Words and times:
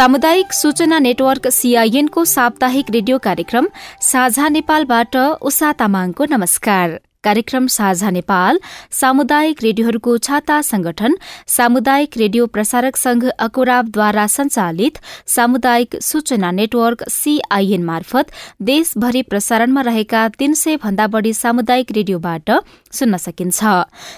सामुदायिक 0.00 0.52
सूचना 0.52 0.98
नेटवर्क 0.98 1.46
सीआईएनको 1.46 2.24
साप्ताहिक 2.24 2.90
रेडियो 2.90 3.18
कार्यक्रम 3.18 3.66
साझा 4.02 4.48
नेपालबाट 4.48 5.16
उषा 5.48 5.72
तामाङको 5.72 6.24
नमस्कार। 6.24 6.88
कार्यक्रम 7.24 7.66
साझा 7.66 8.10
नेपाल 8.10 8.58
सामुदायिक 8.90 9.58
रेडियोहरूको 9.62 10.16
छाता 10.18 10.60
संगठन 10.62 11.16
सामुदायिक 11.46 12.16
रेडियो 12.16 12.46
प्रसारक 12.46 12.96
संघ 12.96 13.24
अकुराबद्वारा 13.28 14.26
संचालित 14.26 14.98
सामुदायिक 15.28 15.96
सूचना 16.02 16.50
नेटवर्क 16.50 17.04
सीआईएन 17.08 17.84
मार्फत 17.84 18.30
देशभरि 18.62 19.22
प्रसारणमा 19.22 19.80
रहेका 19.80 20.26
तीन 20.38 20.54
सय 20.54 20.76
भन्दा 20.76 21.06
बढ़ी 21.06 21.32
सामुदायिक 21.32 21.92
रेडियोबाट 21.92 22.50
सुन्न 22.92 23.16
सकिन्छ। 23.16 23.64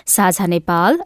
साझा 0.06 0.46
नेपाल 0.46 1.00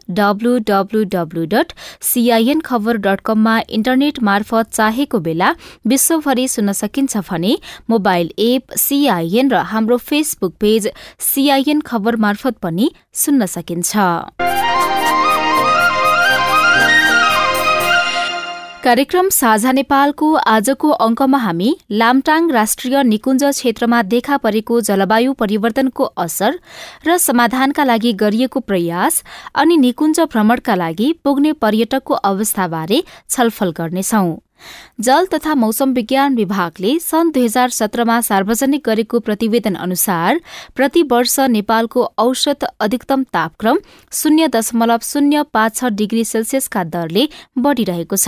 कममा 3.25 3.57
इन्टरनेट 3.69 4.21
मार्फत 4.23 4.69
चाहेको 4.73 5.19
बेला 5.19 5.49
विश्वभरि 5.87 6.47
सुन्न 6.47 6.71
सकिन्छ 6.73 7.17
भने 7.29 7.57
मोबाइल 7.89 8.31
एप 8.39 8.77
सीआईएन 8.77 9.51
र 9.51 9.65
हाम्रो 9.73 9.97
फेसबुक 10.05 10.55
पेज 10.59 10.89
सीआईएन 11.23 11.81
खबर 11.87 12.15
मार्फत 12.17 12.57
पनि 12.61 12.91
सुन्न 13.15 13.45
सकिन्छ। 13.47 13.91
कार्यक्रम 18.83 19.29
साझा 19.29 19.71
नेपालको 19.71 20.27
आजको 20.47 20.89
अंकमा 21.05 21.37
हामी 21.37 21.69
लामटाङ 21.91 22.49
राष्ट्रिय 22.51 23.01
निकुञ्ज 23.03 23.43
क्षेत्रमा 23.43 24.01
देखा 24.03 24.37
परेको 24.37 24.79
जलवायु 24.81 25.33
परिवर्तनको 25.33 26.03
असर 26.17 26.59
र 27.07 27.17
समाधानका 27.17 27.83
लागि 27.83 28.13
गरिएको 28.13 28.59
प्रयास 28.61 29.23
अनि 29.55 29.77
निकुञ्ज 29.77 30.19
भ्रमणका 30.31 30.75
लागि 30.75 31.13
पुग्ने 31.23 31.53
पर्यटकको 31.53 32.13
अवस्थाबारे 32.25 33.03
छलफल 33.29 33.71
गर्नेछौं। 33.77 34.35
जल 35.01 35.25
तथा 35.25 35.55
मौसम 35.55 35.93
विज्ञान 35.93 36.35
विभागले 36.35 36.97
सन् 36.99 37.31
दुई 37.31 37.43
हजार 37.43 37.69
सत्रमा 37.69 38.19
सार्वजनिक 38.21 38.83
गरेको 38.85 39.19
प्रतिवेदन 39.19 39.75
अनुसार 39.75 40.41
प्रति 40.75 41.03
वर्ष 41.11 41.39
नेपालको 41.49 42.03
औसत 42.17 42.63
अधिकतम 42.79 43.23
तापक्रम 43.33 43.79
शून्य 44.11 44.47
दशमलव 44.47 44.99
शून्य 45.03 45.43
पाँच 45.53 45.75
छ 45.75 45.93
डिग्री 45.93 46.23
सेल्सियसका 46.25 46.83
दरले 46.83 47.27
बढ़िरहेको 47.57 48.15
छ। 48.15 48.27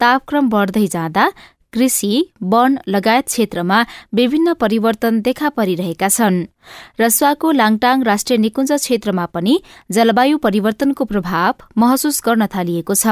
तापक्रम 0.00 0.48
बढ़दै 0.48 0.86
जाँदा 0.86 1.30
कृषि 1.72 2.32
वन 2.42 2.78
लगायत 2.88 3.26
क्षेत्रमा 3.26 3.84
विभिन्न 4.14 4.54
परिवर्तन 4.54 5.20
देखा 5.20 5.48
परिरहेका 5.48 6.08
छन्। 6.08 6.44
रसुवाको 7.00 7.50
लाङटाङ 7.52 8.02
राष्ट्रिय 8.02 8.38
निकुञ्ज 8.38 8.72
क्षेत्रमा 8.72 9.26
पनि 9.26 9.60
जलवायु 9.90 10.38
परिवर्तनको 10.38 11.04
प्रभाव 11.04 11.54
महसुस 11.76 12.22
गर्न 12.26 12.46
थालिएको 12.46 12.94
छ। 12.94 13.06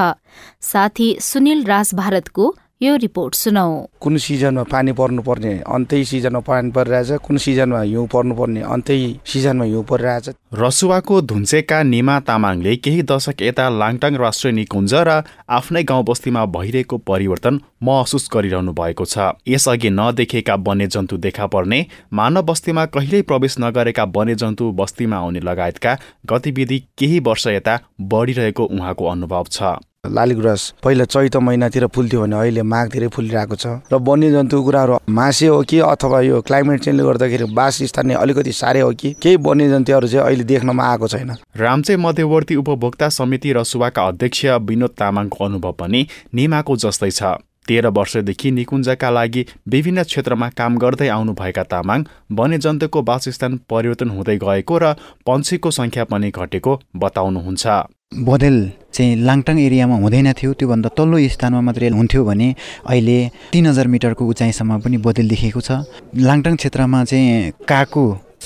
साथी 0.61 1.09
सुनिल 1.21 1.65
राज 1.65 1.95
भारतको 1.95 2.55
यो 2.83 2.97
रिपोर्ट 2.97 3.35
सुनौ 3.35 3.89
कुन 4.01 4.17
सिजनमा 4.21 4.63
पानी 4.69 4.93
पर्नुपर्ने 4.93 5.53
अन्तै 5.75 6.03
सिजनमा 6.05 6.41
पानी 6.45 6.71
परिरहेछ 6.71 7.21
कुन 7.25 7.37
सिजनमा 7.41 7.81
हिउँ 7.81 8.07
पर्नुपर्ने 8.13 8.63
अन्तै 8.65 8.97
सिजनमा 9.25 9.65
हिउँ 9.65 9.85
परिरहेछ। 9.85 10.29
रसुवाको 10.61 11.21
धुन्चेका 11.23 11.83
निमा 11.85 12.19
तामाङले 12.29 12.75
केही 12.77 13.03
दशक 13.03 13.41
यता 13.43 13.69
लाङटाङ 13.81 14.17
राष्ट्रिय 14.25 14.53
निकुञ्ज 14.53 14.95
र 15.09 15.23
आफ्नै 15.49 15.83
गाउँ 15.89 16.05
बस्तीमा 16.05 16.45
भइरहेको 16.53 16.99
परिवर्तन 17.09 17.61
महसुस 17.83 18.29
गरिरहनु 18.35 18.73
भएको 18.77 19.05
छ। 19.07 19.33
यसअघि 19.49 19.91
नदेखेका 19.97 20.55
वन्यजन्तु 20.69 21.17
देखा 21.17 21.47
पर्ने 21.49 21.81
मानव 22.13 22.43
बस्तीमा 22.45 22.85
कहिल्यै 22.93 23.23
प्रवेश 23.25 23.57
नगरेका 23.65 24.05
वन्यजन्तु 24.17 24.71
बस्तीमा 24.77 25.17
आउने 25.17 25.41
लगायतका 25.49 25.99
गतिविधि 26.29 26.79
केही 26.99 27.19
वर्ष 27.25 27.47
यता 27.57 27.81
बढिरहेको 28.13 28.65
उहाँको 28.69 29.13
अनुभव 29.17 29.45
छ। 29.51 29.77
लालीगुराँस 30.09 30.63
पहिला 30.85 31.05
चैत 31.05 31.37
महिनातिर 31.37 31.87
फुल्थ्यो 31.87 32.21
भने 32.23 32.37
अहिले 32.37 32.63
माघतिरै 32.63 33.09
फुलिरहेको 33.09 33.57
छ। 33.57 33.67
र 33.93 33.95
वन्यजन्तु 33.99 34.63
कुराहरू 34.63 34.99
मासे 35.09 35.47
हो 35.47 35.63
कि 35.63 35.79
अथवा 35.81 36.21
यो 36.21 36.41
क्लाइमेट 36.43 36.81
चेन्जले 36.81 37.05
गर्दाखेरि 37.05 37.45
बासस्थान 37.55 38.11
अलिकति 38.17 38.53
साह्रै 38.53 38.81
हो 38.81 38.93
कि 38.93 39.13
केही 39.23 39.37
वन्यजन्तुहरू 39.41 40.09
चाहिँ 40.09 40.27
अहिले 40.27 40.45
देख्नमा 40.45 40.85
आएको 40.85 41.09
छैन। 41.09 41.31
रामचे 41.57 41.97
मध्यवर्ती 41.97 42.57
उपभोक्ता 42.57 43.09
समिति 43.09 43.53
रसुवाका 43.53 44.07
अध्यक्ष 44.07 44.45
विनोद 44.63 44.95
तामाङको 44.99 45.45
अनुभव 45.45 45.73
पनि 45.81 46.07
निमाको 46.35 46.77
जस्तै 46.77 47.11
छ। 47.11 47.37
तेह्र 47.67 47.89
वर्षदेखि 47.91 48.51
निकुञ्जका 48.51 49.09
लागि 49.11 49.43
विभिन्न 49.69 50.03
क्षेत्रमा 50.03 50.49
काम 50.55 50.77
गर्दै 50.79 51.09
आउनुभएका 51.09 51.63
तामाङ 51.67 52.05
वन्यजन्तुको 52.39 53.03
वासस्थान 53.03 53.59
परिवर्तन 53.71 54.11
हुँदै 54.11 54.37
गएको 54.39 54.79
र 54.79 54.95
पन्छीको 55.27 55.71
सङ्ख्या 55.71 56.05
पनि 56.05 56.31
घटेको 56.31 56.73
बताउनुहुन्छ। 56.97 57.67
बदेल 58.13 58.57
चाहिँ 58.95 59.17
लाङटाङ 59.27 59.59
एरियामा 59.61 59.97
हुँदैन 60.01 60.33
थियो 60.33 60.53
त्योभन्दा 60.59 60.89
तल्लो 60.97 61.19
स्थानमा 61.29 61.61
मात्रै 61.61 61.89
हुन्थ्यो 61.91 62.25
भने 62.25 62.49
अहिले 62.87 63.19
तिन 63.53 63.67
हजार 63.67 63.87
मिटरको 63.93 64.27
उचाइसम्म 64.33 64.79
पनि 64.81 64.97
बदेल 65.07 65.29
देखिएको 65.29 65.61
छ। 65.61 65.85
लाङटाङ 66.15 66.57
क्षेत्रमा 66.57 67.05
चाहिँ 67.05 67.53
कागको 67.69 68.03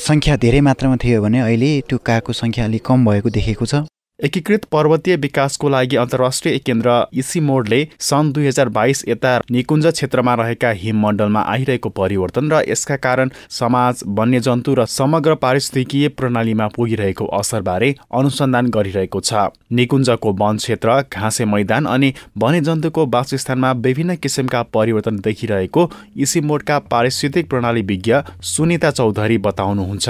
सङ्ख्या 0.06 0.36
धेरै 0.42 0.60
मात्रामा 0.66 0.96
थियो 0.96 1.22
भने 1.22 1.40
अहिले 1.46 1.70
त्यो 1.88 1.98
कागको 2.02 2.32
सङ्ख्या 2.32 2.64
अलिक 2.64 2.82
कम 2.82 2.98
भएको 3.06 3.30
देखेको 3.30 3.66
छ। 3.66 3.74
एकीकृत 4.24 4.64
पर्वतीय 4.72 5.16
विकासको 5.16 5.68
लागि 5.68 5.96
अन्तर्राष्ट्रिय 5.96 6.58
केन्द्र 6.58 6.94
इसिमोडले 7.20 7.78
सन् 8.00 8.32
दुई 8.32 8.46
हजार 8.46 8.68
बाइस 8.68 9.04
यता 9.08 9.30
निकुञ्ज 9.50 9.86
क्षेत्रमा 9.88 10.34
रहेका 10.34 10.70
हिममण्डलमा 10.80 11.40
आइरहेको 11.52 11.88
परिवर्तन 11.98 12.50
र 12.52 12.60
यसका 12.68 12.96
कारण 13.06 13.30
समाज 13.50 14.02
वन्यजन्तु 14.18 14.74
र 14.74 14.84
समग्र 14.90 15.34
पारिस्थितिकीय 15.44 16.08
प्रणालीमा 16.20 16.66
पुगिरहेको 16.76 17.26
असरबारे 17.38 17.94
अनुसन्धान 18.12 18.66
गरिरहेको 18.70 19.20
छ। 19.20 19.46
निकुञ्जको 19.72 20.32
वन 20.40 20.56
क्षेत्र 20.56 21.00
घाँसे 21.12 21.44
मैदान 21.44 21.86
अनि 21.86 22.12
वन्यजन्तुको 22.38 23.06
वासस्थानमा 23.14 23.70
विभिन्न 23.86 24.16
किसिमका 24.16 24.62
परिवर्तन 24.74 25.20
देखिरहेको 25.24 25.90
इसिमोडका 26.26 26.78
पारिस्थितिक 26.92 27.48
प्रणाली 27.50 27.82
विज्ञ 27.84 28.20
सुनिता 28.50 28.90
चौधरी 28.90 29.38
बताउनुहुन्छ। 29.48 30.08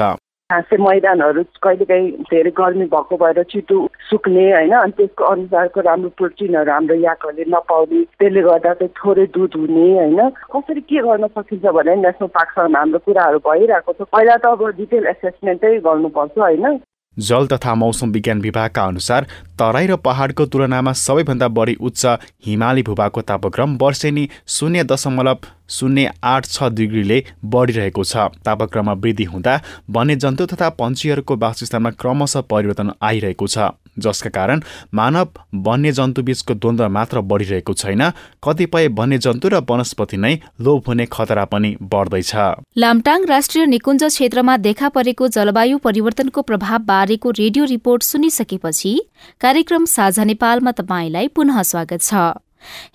घाँसे 0.51 0.77
मैदानहरू 0.83 1.43
कहिलेकाहीँ 1.63 2.11
धेरै 2.31 2.51
गर्मी 2.59 2.87
भएको 2.91 3.17
भएर 3.17 3.43
छिटो 3.51 3.77
सुक्ने 4.11 4.45
होइन 4.51 4.73
अनि 4.77 4.93
त्यसको 4.99 5.25
अनुसारको 5.25 5.81
राम्रो 5.81 6.11
प्रोटिनहरू 6.19 6.71
हाम्रो 6.73 6.97
याकहरूले 7.07 7.45
नपाउने 7.55 8.03
त्यसले 8.19 8.43
गर्दा 8.43 8.75
चाहिँ 8.75 8.93
थोरै 8.99 9.27
दुध 9.31 9.55
हुने 9.57 9.87
होइन। 9.95 10.21
कसरी 10.53 10.81
के 10.91 11.01
गर्न 11.07 11.27
सकिन्छ 11.39 11.65
भने 11.79 11.97
नेसनल 12.03 12.35
पार्कसँग 12.37 12.77
हाम्रो 12.77 12.99
कुराहरू 13.07 13.39
भइरहेको 13.47 13.93
छ। 13.93 14.11
पहिला 14.11 14.37
त 14.37 14.47
अब 14.51 14.63
डिटेल 14.77 15.07
एसेसमेन्टै 15.07 15.77
गर्नुपर्छ 15.87 16.39
होइन। 16.39 16.81
जल 17.17 17.47
तथा 17.47 17.75
मौसम 17.75 18.11
विज्ञान 18.11 18.41
विभागका 18.41 18.83
अनुसार 18.85 19.25
तराई 19.61 19.87
र 19.87 19.97
पहाडको 20.05 20.45
तुलनामा 20.47 20.93
सबैभन्दा 20.99 21.49
बढी 21.49 21.75
उच्च 21.83 22.07
हिमाली 22.47 22.83
भूभागको 22.83 23.21
तापक्रम 23.31 23.77
वर्षेनी 23.83 24.29
शून्य 24.49 24.85
दशमलव 24.85 25.39
शून्य 25.71 26.11
आठ 26.25 26.47
छ 26.47 26.69
डिग्रीले 26.75 27.19
बढिरहेको 27.45 28.05
छ। 28.05 28.17
तापक्रममा 28.45 28.93
वृद्धि 28.95 29.25
हुँदा 29.25 29.55
वन्यजन्तु 29.91 30.47
तथा 30.47 30.69
पन्छीहरूको 30.81 31.37
वासस्थानमा 31.37 31.91
क्रमशः 32.01 32.41
परिवर्तन 32.51 32.91
आइरहेको 33.03 33.47
छ। 33.47 33.71
जसका 33.99 34.31
कारण 34.31 34.61
मानव 34.95 35.29
वन्यजन्तु 35.67 36.23
बीचको 36.23 36.55
द्वन्द्व 36.55 36.89
मात्र 36.89 37.21
बढिरहेको 37.21 37.73
छैन। 37.75 38.03
कतिपय 38.45 38.89
वन्यजन्तु 38.99 39.49
र 39.49 39.61
वनस्पति 39.71 40.17
नै 40.17 40.35
लोप 40.61 40.89
हुने 40.89 41.07
खतरा 41.07 41.45
पनि 41.45 41.71
बढ्दैछ। 41.85 42.33
लामटाङ 42.79 43.25
राष्ट्रिय 43.27 43.67
निकुञ्ज 43.67 44.05
क्षेत्रमा 44.05 44.57
देखा 44.59 44.89
परेको 44.89 45.29
जलवायु 45.29 45.79
परिवर्तनको 45.79 46.43
प्रभाव 46.43 46.79
बारेको 46.85 47.31
रेडियो 47.31 47.65
रिपोर्ट 47.67 48.03
सुनिसकेपछि 48.03 48.93
कार्यक्रम 49.41 49.85
साझा 49.87 50.25
नेपालमा 50.25 50.73
तपाईँलाई 50.73 51.29
पुनः 51.29 51.63
स्वागत 51.63 52.01
छ। 52.03 52.15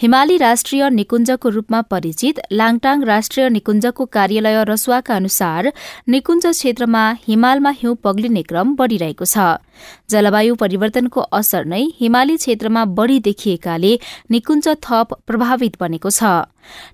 हिमाली 0.01 0.37
राष्ट्रिय 0.37 0.89
निकुञ्जको 0.89 1.49
रूपमा 1.49 1.81
परिचित 1.81 2.39
लाङटाङ 2.51 3.03
राष्ट्रिय 3.03 3.50
निकुञ्जको 3.50 4.06
कार्यालय 4.06 4.63
रसुवाका 4.63 5.15
अनुसार 5.15 5.71
निकुञ्ज 6.09 6.45
क्षेत्रमा 6.47 7.06
हिमालमा 7.27 7.69
हिउँ 7.69 7.95
पग्लिने 8.03 8.44
क्रम 8.44 8.75
बढ़िरहेको 8.75 9.25
छ। 9.25 9.38
जलवायु 10.10 10.56
परिवर्तनको 10.56 11.22
असर 11.33 11.66
नै 11.66 11.83
हिमाली 12.00 12.38
क्षेत्रमा 12.38 12.86
बढ़ी 12.98 13.19
देखिएकाले 13.19 13.94
निकुञ्ज 14.31 14.68
थप 14.83 15.13
प्रभावित 15.27 15.77
बनेको 15.80 16.10
छ। 16.10 16.24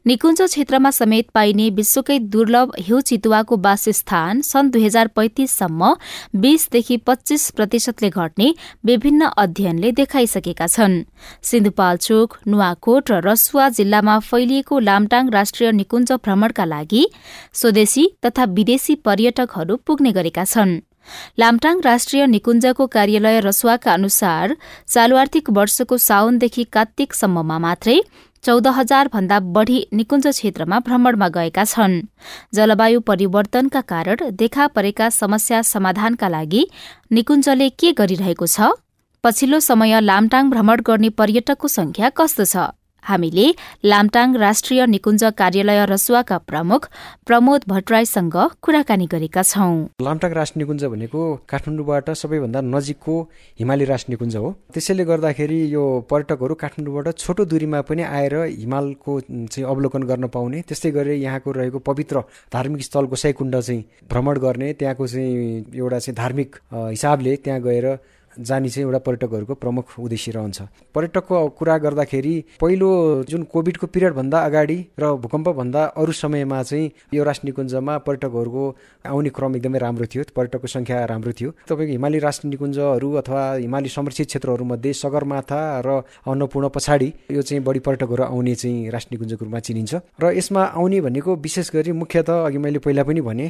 निकुञ्ज 0.08 0.42
क्षेत्रमा 0.42 0.90
समेत 0.92 1.28
पाइने 1.34 1.70
विश्वकै 1.72 2.18
दुर्लभ 2.32 2.72
हिउँ 2.80 3.02
चितुवाको 3.02 3.58
वासस्थान 3.58 4.42
सन् 4.42 4.72
दुई 4.72 4.84
हजार 4.86 5.08
पैंतिससम्म 5.16 5.94
बीसदेखि 6.36 6.98
पच्चीस 7.08 7.50
प्रतिशतले 7.52 8.10
घट्ने 8.10 8.54
विभिन्न 8.86 9.30
अध्ययनले 9.38 9.92
देखाइसकेका 9.92 10.68
छन्। 10.68 11.00
सिन्धुपाल्चोक 11.42 12.38
नुवाकोट 12.48 13.12
र 13.12 13.22
रसुवा 13.24 13.70
जिल्लामा 13.80 14.20
फैलिएको 14.28 14.80
लामटाङ 14.82 15.30
राष्ट्रिय 15.30 15.72
निकुञ्ज 15.72 16.12
भ्रमणका 16.20 16.66
लागि 16.66 17.08
स्वदेशी 17.54 18.08
तथा 18.26 18.44
विदेशी 18.52 18.96
पर्यटकहरू 19.08 19.76
पुग्ने 19.88 20.12
गरेका 20.12 20.44
छन्। 20.46 20.80
लामटाङ 21.40 21.82
राष्ट्रिय 21.86 22.26
निकुञ्जको 22.28 22.88
कार्यालय 22.88 23.40
रसुवाका 23.40 23.94
अनुसार 23.94 24.56
चालु 24.88 25.16
आर्थिक 25.18 25.50
वर्षको 25.50 25.98
साउनदेखि 25.98 26.64
कार्तिकसम्ममा 26.64 27.60
मात्रै 27.60 28.00
चौध 28.44 28.68
हजार 28.68 29.08
भन्दा 29.14 29.40
बढ़ी 29.56 29.80
निकुञ्ज 29.94 30.28
क्षेत्रमा 30.28 30.80
भ्रमणमा 30.80 31.28
गएका 31.28 31.64
छन्। 31.64 32.02
जलवायु 32.54 33.00
परिवर्तनका 33.00 33.82
कारण 33.82 34.18
देखा 34.34 34.68
परेका 34.68 35.10
समस्या 35.10 35.62
समाधानका 35.62 36.28
लागि 36.28 36.68
निकुञ्जले 37.12 37.70
के 37.70 37.92
गरिरहेको 37.94 38.48
छ? 38.48 38.74
पछिल्लो 39.24 39.60
समय 39.60 40.00
लामटाङ 40.02 40.50
भ्रमण 40.50 40.82
गर्ने 40.82 41.10
पर्यटकको 41.10 41.68
संख्या 41.68 42.10
कस्तो 42.10 42.46
छ? 42.46 42.81
हामीले 43.04 43.46
लामटाङ 43.86 44.36
राष्ट्रिय 44.38 44.86
निकुञ्ज 44.88 45.24
कार्यालय 45.38 45.86
रसुवाका 45.90 46.38
प्रमुख 46.50 46.88
प्रमोद 47.28 47.62
भट्टराईसँग 47.68 48.36
कुराकानी 48.62 49.06
गरेका 49.14 49.44
छौं। 49.44 49.74
लामटाङ 50.02 50.32
राष्ट्रिय 50.34 50.64
निकुञ्ज 50.64 50.84
भनेको 50.94 51.22
काठमाडौँबाट 51.50 52.10
सबैभन्दा 52.22 52.62
नजिकको 52.62 53.16
हिमाली 53.60 53.86
राष्ट्रिय 53.86 54.14
निकुञ्ज 54.16 54.36
हो। 54.36 54.52
त्यसैले 54.74 55.06
गर्दाखेरि 55.06 55.60
यो 55.74 55.84
पर्यटकहरू 56.12 56.56
काठमाडौँबाट 56.64 57.18
छोटो 57.18 57.46
दूरीमा 57.46 57.82
पनि 57.90 58.04
आएर 58.04 58.36
हिमालको 58.62 59.20
चाहिँ 59.22 59.66
अवलोकन 59.66 60.04
गर्न 60.04 60.28
पाउने 60.30 60.62
त्यस्तै 60.70 60.92
गरी 60.92 61.22
यहाँको 61.22 61.52
रहेको 61.52 61.80
पवित्र 61.90 62.24
धार्मिक 62.54 62.82
स्थल 62.84 63.06
गोसाइकुण्ड 63.12 63.60
चाहिँ 63.60 63.84
भ्रमण 64.10 64.40
गर्ने 64.40 64.74
त्यहाँको 64.80 65.08
चाहिँ 65.08 65.66
एउटा 65.76 66.00
चाहिँ 66.00 66.16
धार्मिक 66.16 66.56
हिसाबले 66.74 67.36
त्यहाँ 67.44 67.62
गएर 67.62 67.88
जाने 68.40 68.70
चाहिँ 68.70 68.86
एउटा 68.86 69.00
पर्यटकहरूको 69.00 69.54
प्रमुख 69.56 69.86
उद्देश्य 70.00 70.32
रहन्छ। 70.32 70.62
पर्यटकको 70.96 71.48
कुरा 71.58 71.78
गर्दाखेरि 71.78 72.36
पहिलो 72.62 72.90
जुन 73.30 73.44
कोभिडको 73.44 73.88
पिरियडभन्दा 73.88 74.40
अगाडि 74.40 74.78
र 75.00 75.12
भूकम्पभन्दा 75.22 75.84
अरू 75.98 76.12
समयमा 76.14 76.62
चाहिँ 76.64 76.92
यो 77.14 77.24
राष्ट्र 77.24 77.48
निकुञ्जमा 77.48 77.98
पर्यटकहरूको 78.08 78.64
आउने 79.06 79.30
क्रम 79.30 79.56
एकदमै 79.56 79.80
राम्रो 79.80 80.06
थियो 80.06 80.24
पर्यटकको 80.36 80.68
सङ्ख्या 80.68 81.06
राम्रो 81.06 81.32
थियो। 81.32 81.50
तपाईँको 81.68 81.92
हिमाली 81.92 82.20
राष्ट्र 82.20 82.48
निकुञ्जहरू 82.48 83.10
अथवा 83.22 83.42
हिमाली 83.56 83.90
संरक्षित 83.90 84.28
क्षेत्रहरूमध्ये 84.28 84.94
सगरमाथा 84.94 85.62
र 85.86 85.90
अन्नपूर्ण 86.28 86.70
पछाडि 86.70 87.10
यो 87.32 87.42
चाहिँ 87.42 87.64
बढी 87.64 87.80
पर्यटकहरू 87.80 88.24
आउने 88.24 88.56
चाहिँ 88.56 88.90
राष्ट्र 88.90 89.10
निकुञ्जको 89.14 89.46
रूपमा 89.46 89.60
चिनिन्छ। 89.60 89.94
र 90.22 90.32
यसमा 90.38 90.64
आउने 90.78 91.02
भनेको 91.02 91.36
विशेष 91.36 91.72
गरी 91.74 91.92
मुख्यत 91.92 92.30
अघि 92.30 92.58
मैले 92.58 92.80
पहिला 92.80 93.04
पनि 93.04 93.22
भने 93.22 93.48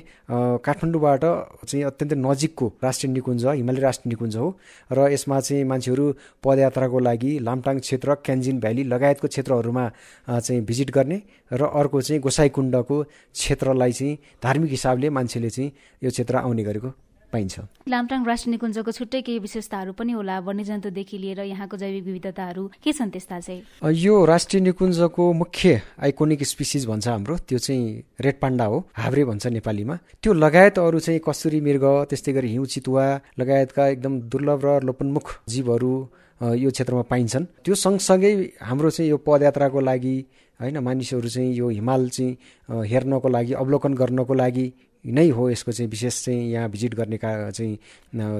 काठमाडौँबाट 0.65 1.23
चाहिँ 1.67 1.83
अत्यन्तै 1.85 2.15
नजिकको 2.17 2.65
राष्ट्रिय 2.83 3.11
निकुञ्ज 3.13 3.45
हिमाली 3.45 3.81
राष्ट्रिय 3.81 4.09
निकुञ्ज 4.11 4.35
हो। 4.37 4.47
र 4.91 5.11
यसमा 5.11 5.39
चाहिँ 5.39 5.63
मान्छेहरू 5.63 6.05
पदयात्राको 6.43 6.99
लागि 6.99 7.31
लामटाङ 7.39 7.79
क्षेत्र 7.79 8.15
क्यान्जिन 8.25 8.59
भ्याली 8.59 8.83
लगायतको 8.83 9.27
क्षेत्रहरूमा 9.27 9.85
चाहिँ 10.29 10.61
भिजिट 10.65 10.91
गर्ने 10.91 11.21
र 11.53 11.61
अर्को 11.63 12.01
चाहिँ 12.01 12.21
गोसाइकुण्डको 12.21 13.03
क्षेत्रलाई 13.03 13.91
चाहिँ 13.91 14.17
धार्मिक 14.43 14.71
हिसाबले 14.71 15.09
मान्छेले 15.09 15.49
चाहिँ 15.49 15.71
यो 16.03 16.09
क्षेत्र 16.09 16.35
आउने 16.37 16.63
गरेको। 16.63 17.10
पाइन्छ। 17.31 17.59
लामटाङ 17.87 18.25
राष्ट्रिय 18.25 18.51
निकुञ्जको 18.51 18.91
छुट्टै 18.91 19.21
केही 19.21 19.39
विशेषताहरू 19.39 19.91
पनि 19.93 20.11
होला। 20.11 20.39
वन्यजन्तुदेखि 20.43 21.17
लिएर 21.17 21.39
यहाँको 21.47 21.77
जैविक 21.77 22.03
विविधताहरू 22.05 22.63
के 22.83 22.91
छन् 22.91 23.11
त्यस्ता 23.11 23.39
चाहिँ? 23.39 23.61
यो 23.81 24.13
राष्ट्रिय 24.25 24.61
निकुञ्जको 24.61 25.23
मुख्य 25.33 25.81
आइकोनिक 25.99 26.43
स्पिसिज 26.43 26.85
भन्छ 26.87 27.07
हाम्रो। 27.07 27.37
त्यो 27.47 27.57
चाहिँ 27.57 28.03
रेड 28.19 28.39
पाण्डा 28.41 28.65
हो 28.65 28.77
हाब्रे 28.93 29.23
भन्छ 29.25 29.47
नेपालीमा। 29.47 29.95
त्यो 30.21 30.33
लगायत 30.33 30.79
अरू 30.79 30.99
चाहिँ 30.99 31.19
कस्तुरी 31.23 31.59
मृग 31.61 31.85
त्यस्तै 32.09 32.31
गरी 32.33 32.49
हिउँ 32.51 32.65
चितुवा 32.65 33.05
लगायतका 33.39 33.87
एकदम 33.87 34.13
दुर्लभ 34.31 34.61
र 34.65 34.79
लोपन्मुख 34.83 35.27
जीवहरू 35.47 35.93
यो 36.41 36.69
क्षेत्रमा 36.71 37.01
पाइन्छन्। 37.09 37.45
त्यो 37.63 37.75
सँगसँगै 37.75 38.33
हाम्रो 38.61 38.89
चाहिँ 38.89 39.09
यो 39.09 39.17
पदयात्राको 39.17 39.79
लागि 39.79 40.15
होइन 40.59 40.77
मानिसहरू 40.77 41.29
चाहिँ 41.29 41.53
यो 41.53 41.69
हिमाल 41.69 42.09
चाहिँ 42.09 42.85
हेर्नको 42.89 43.29
लागि 43.29 43.53
अवलोकन 43.53 43.93
गर्नको 43.93 44.33
लागि 44.33 44.65
नै 45.05 45.27
हो 45.29 45.49
यसको 45.49 45.71
चाहिँ 45.71 45.89
विशेष 45.89 46.23
चाहिँ 46.25 46.51
यहाँ 46.51 46.69
भिजिट 46.69 46.95
गर्ने 46.95 47.17
का 47.17 47.49
चाहिँ 47.51 47.77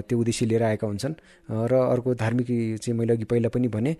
त्यो 0.06 0.20
उद्देश्य 0.20 0.46
लिएर 0.46 0.64
आएका 0.64 0.88
हुन्छन्। 0.88 1.14
र 1.52 1.74
अर्को 1.74 2.14
धार्मिक 2.16 2.48
चाहिँ 2.82 2.98
मैले 2.98 3.14
अघि 3.14 3.24
पहिला 3.26 3.50
पनि 3.50 3.68
भने 3.68 3.96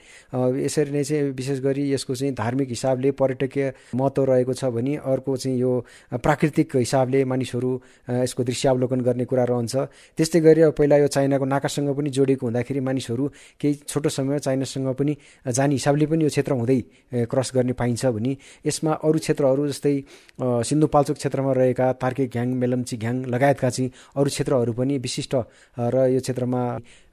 यसरी 0.62 0.92
नै 0.92 1.04
चाहिँ 1.04 1.32
विशेष 1.34 1.60
गरी 1.60 1.94
यसको 1.94 2.16
चाहिँ 2.16 2.34
धार्मिक 2.34 2.70
हिसाबले 2.70 3.12
पर्यटकीय 3.12 3.74
महत्त्व 3.96 4.24
रहेको 4.24 4.54
छ 4.54 4.66
भने 4.66 4.96
अर्को 4.96 5.38
चाहिँ 5.38 5.58
यो 5.60 5.72
प्राकृतिक 6.14 6.76
हिसाबले 6.76 7.24
मानिसहरू 7.26 7.72
यसको 8.10 8.44
दृश्यावलोकन 8.44 9.02
गर्ने 9.02 9.26
कुरा 9.26 9.44
रहन्छ। 9.44 9.76
त्यस्तै 10.18 10.40
गरी 10.40 10.70
पहिला 10.78 10.98
यो 10.98 11.08
चाइनाको 11.08 11.46
नाकासँग 11.46 11.90
पनि 11.98 12.10
जोडिएको 12.10 12.46
हुँदाखेरि 12.46 12.80
मानिसहरू 12.80 13.28
केही 13.60 13.74
छोटो 13.88 14.10
समय 14.10 14.40
चाइनासँग 14.40 14.94
पनि 14.96 15.18
जाने 15.48 15.74
हिसाबले 15.76 16.06
पनि 16.06 16.24
यो 16.24 16.30
क्षेत्र 16.30 16.54
हुँदै 16.54 16.80
क्रस 17.26 17.52
गर्ने 17.56 17.74
पाइन्छ 17.74 18.06
भने 18.06 18.38
यसमा 18.66 18.92
अरू 18.94 19.20
क्षेत्रहरू 19.20 19.68
जस्तै 19.68 19.96
सिन्धुपाल्चोक 20.42 21.18
क्षेत्रमा 21.18 21.52
रहेका 21.54 21.92
तार्के 21.94 22.28
घ्याङ 22.28 22.51
घ्याङ 22.52 22.60
मेलम्ची 22.60 22.98
घ्याङ 22.98 23.16
लगायतका 23.26 23.70
चाहिँ 23.70 23.92
अरू 24.16 24.30
क्षेत्रहरू 24.30 24.74
पनि 24.74 24.98
विशिष्ट 24.98 25.36
र 25.78 25.96
यो 26.12 26.20
क्षेत्रमा 26.20 26.62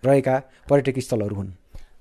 रहेका 0.05 0.35
पर्यटकीय 0.71 1.03
स्थलहरू 1.03 1.35
हुन्। 1.35 1.51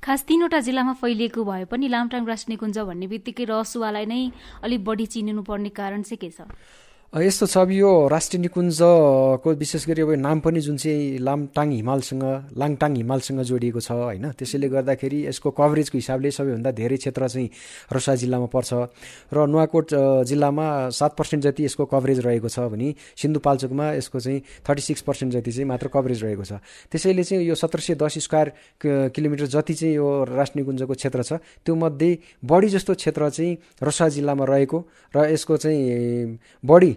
खास 0.02 0.24
तीनवटा 0.24 0.60
जिल्लामा 0.60 0.94
फैलिएको 0.94 1.44
भए 1.44 1.66
पनि 1.66 1.88
लामटाङ 1.88 2.26
राष्ट्रिय 2.26 2.54
निकुञ्ज 2.54 2.78
भन्ने 2.80 3.08
बित्तिकै 3.08 3.46
रसुवालाई 3.46 4.06
नै 4.06 4.22
अलिक 4.64 4.82
बढी 4.86 5.06
चिनिनु 5.06 5.42
पर्ने 5.42 5.70
कारण 5.70 6.02
चाहिँ 6.02 6.18
के 6.18 6.30
छ? 6.32 6.48
यस्तो 7.08 7.46
छ 7.48 7.58
अब 7.58 7.72
यो 7.72 7.88
राष्ट्रिय 8.12 8.42
निकुञ्जको 8.42 9.52
विशेष 9.56 9.88
गरी 9.88 10.02
अब 10.04 10.12
नाम 10.20 10.40
पनि 10.44 10.60
जुन 10.60 10.76
चाहिँ 10.76 11.18
लामटाङ 11.24 11.72
हिमालसँग 11.72 12.24
लाङटाङ 12.52 12.96
हिमालसँग 12.96 13.42
जोडिएको 13.48 13.80
छ 13.80 13.92
होइन? 13.96 14.36
त्यसैले 14.36 14.68
गर्दाखेरि 14.68 15.20
यसको 15.26 15.52
कभरेजको 15.56 15.98
हिसाबले 15.98 16.32
सबैभन्दा 16.36 16.72
धेरै 16.76 16.98
क्षेत्र 17.00 17.28
चाहिँ 17.28 17.50
रसा 17.96 18.16
जिल्लामा 18.22 18.46
पर्छ 18.52 18.74
र 19.32 19.48
नुवाकोट 19.48 19.88
जिल्लामा 20.28 20.68
सात 20.92 21.16
पर्सेन्ट 21.16 21.44
जति 21.48 21.66
यसको 21.66 21.86
कभरेज 21.88 22.20
रहेको 22.28 22.50
छ 22.52 22.68
भने 22.76 22.94
सिन्धुपाल्चोकमा 23.16 23.86
यसको 23.94 24.20
चाहिँ 24.20 24.42
थर्टी 24.68 24.82
सिक्स 24.82 25.02
पर्सेन्ट 25.08 25.34
जति 25.34 25.52
चाहिँ 25.52 25.68
मात्र 25.68 25.88
कभरेज 25.88 26.24
रहेको 26.24 26.44
छ। 26.44 26.60
त्यसैले 26.92 27.24
चाहिँ 27.24 27.48
यो 27.48 27.56
सत्र 27.56 27.80
सय 27.80 27.96
दस 27.96 28.20
स्क्वायर 28.20 28.52
किलोमिटर 29.16 29.48
जति 29.48 29.74
चाहिँ 29.74 29.96
यो 29.96 30.08
राष्ट्रिय 30.28 30.60
निकुञ्जको 30.60 30.94
क्षेत्र 30.94 31.24
छ 31.24 31.34
त्यो 31.64 31.76
मध्ये 31.76 32.12
बढी 32.44 32.68
जस्तो 32.68 32.94
क्षेत्र 33.00 33.30
चाहिँ 33.32 33.58
रसा 33.80 34.10
जिल्लामा 34.12 34.46
रहेको 34.46 34.86
र 35.16 35.32
यसको 35.32 35.58
चाहिँ 35.58 36.40
बढी 36.66 36.97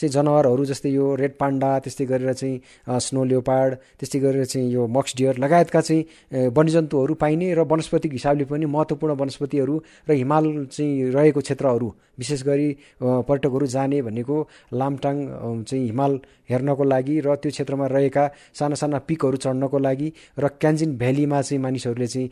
चाहिँ 0.00 0.12
जनावरहरू 0.12 0.64
जस्तै 0.64 0.90
यो 0.90 1.14
रेड 1.14 1.32
पान्डा 1.38 1.70
त्यस्तै 1.84 2.04
गरेर 2.06 2.32
चाहिँ 2.32 3.00
स्नो 3.00 3.24
लियोपार्ड 3.24 3.74
त्यस्तै 4.00 4.20
गरेर 4.20 4.44
चाहिँ 4.46 4.68
यो 4.72 4.86
मक्स 4.88 5.16
डियर 5.16 5.38
लगायतका 5.38 5.80
चाहिँ 5.80 6.50
वन्यजन्तुहरू 6.50 7.14
पाइने 7.14 7.54
र 7.54 7.68
वनस्पतिक 7.68 8.12
हिसाबले 8.12 8.44
पनि 8.44 8.66
महत्त्वपूर्ण 8.66 9.14
वनस्पतिहरू 9.20 9.74
र 10.08 10.12
हिमाल 10.14 10.44
चाहिँ 10.72 11.10
रहेको 11.12 11.40
क्षेत्रहरू 11.40 11.88
विशेष 12.18 12.42
गरी 12.44 12.68
पर्यटकहरू 13.02 13.66
जाने 13.66 14.00
भनेको 14.02 14.36
लामटाङ 14.74 15.16
चाहिँ 15.64 15.84
हिमाल 15.84 16.18
हेर्नको 16.50 16.84
लागि 16.84 17.20
र 17.20 17.34
त्यो 17.36 17.50
क्षेत्रमा 17.50 17.86
रहेका 17.86 18.24
साना 18.54 18.74
साना 18.74 18.98
पिकहरू 19.08 19.36
चढ्नको 19.36 19.78
लागि 19.78 20.12
र 20.38 20.48
क्यान्जिन 20.60 20.96
भ्यालीमा 20.98 21.40
चाहिँ 21.42 21.62
मानिसहरूले 21.62 22.06
चाहिँ 22.06 22.28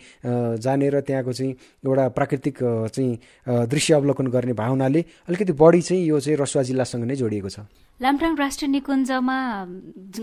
जाने 0.58 0.88
र 0.90 1.00
त्यहाँको 1.00 1.32
चाहिँ 1.32 1.52
एउटा 1.86 2.08
प्राकृतिक 2.16 2.58
चाहिँ 2.88 3.66
दृश्य 3.66 3.94
अवलोकन 3.94 4.26
गर्ने 4.28 4.52
भावनाले 4.52 5.04
अलिकति 5.28 5.52
बढी 5.56 5.80
चाहिँ 5.82 6.04
यो 6.04 6.20
चाहिँ 6.20 6.38
रसुवा 6.38 6.62
जिल्लासँग 6.62 7.04
नै 7.04 7.16
जोडिएको 7.16 7.48
छ। 7.48 7.57
लामटाङ 8.00 8.36
राष्ट्रिय 8.38 8.70
निकुञ्जमा 8.70 9.36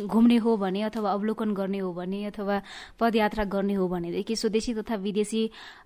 घुम्ने 0.08 0.38
हो 0.39 0.51
भने 0.58 0.82
अथवा 0.88 1.12
अवलोकन 1.12 1.54
गर्ने 1.54 1.80
हो 1.80 1.92
भने 1.94 2.24
अथवा 2.32 2.62
पदयात्रा 3.00 3.44
गर्ने 3.51 3.74
हो 3.75 3.88
भनेदेखि 3.88 4.36
स्वदेशी 4.36 4.74
तथा 4.80 4.96
विदेशी 4.96 5.42